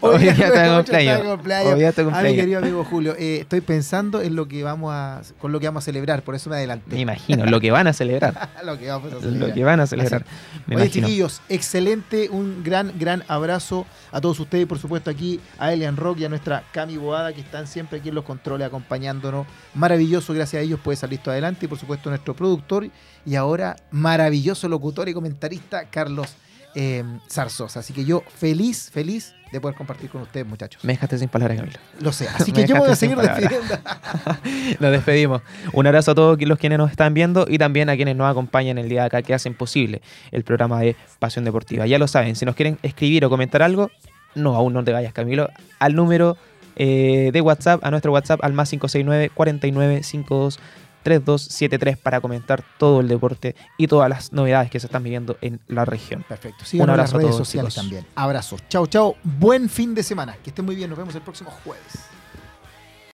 [0.00, 1.20] Hoy día está de cumpleaños.
[1.26, 1.72] cumpleaños.
[1.72, 2.40] Hoy día está de A mi cumpleaños.
[2.40, 5.84] querido amigo Julio, eh, estoy pensando en lo que vamos a, con lo que vamos
[5.84, 6.94] a celebrar, por eso me adelanté.
[6.94, 8.50] Me imagino, lo que van a celebrar.
[8.64, 9.48] lo que vamos a celebrar.
[9.48, 10.24] Lo que van a celebrar.
[10.66, 11.06] Me Oye, imagino.
[11.06, 16.20] chiquillos, excelente, un gran, gran abrazo a todos ustedes, por supuesto aquí a Elian Rock
[16.20, 19.46] y a nuestra Cami Boada, que están siempre aquí en los controles acompañándonos.
[19.74, 22.88] Maravilloso, gracias a ellos puede salir esto adelante, y por supuesto nuestro productor
[23.24, 26.36] y ahora maravilloso locutor y comentarista Carlos
[26.74, 27.80] eh, Zarzosa.
[27.80, 30.84] Así que yo feliz, feliz de poder compartir con ustedes, muchachos.
[30.84, 31.78] Me dejaste sin palabras, Camilo.
[32.00, 33.78] Lo sé, así que yo me voy a seguir despidiendo.
[34.80, 35.42] Nos despedimos.
[35.72, 38.78] Un abrazo a todos los quienes nos están viendo y también a quienes nos acompañan
[38.78, 41.86] el día de acá que hacen posible el programa de Pasión Deportiva.
[41.86, 43.90] Ya lo saben, si nos quieren escribir o comentar algo,
[44.34, 45.48] no, aún no te vayas, Camilo,
[45.78, 46.36] al número
[46.76, 50.60] eh, de WhatsApp, a nuestro WhatsApp, al más 569 49 52
[51.08, 55.58] 3273 para comentar todo el deporte y todas las novedades que se están viviendo en
[55.68, 56.22] la región.
[56.28, 56.64] Perfecto.
[56.66, 57.84] Síganos Un en las abrazo a todos, sociales chicos.
[57.84, 58.06] también.
[58.14, 58.62] Abrazos.
[58.68, 59.16] Chao, chao.
[59.22, 60.36] Buen fin de semana.
[60.44, 60.90] Que estén muy bien.
[60.90, 61.94] Nos vemos el próximo jueves.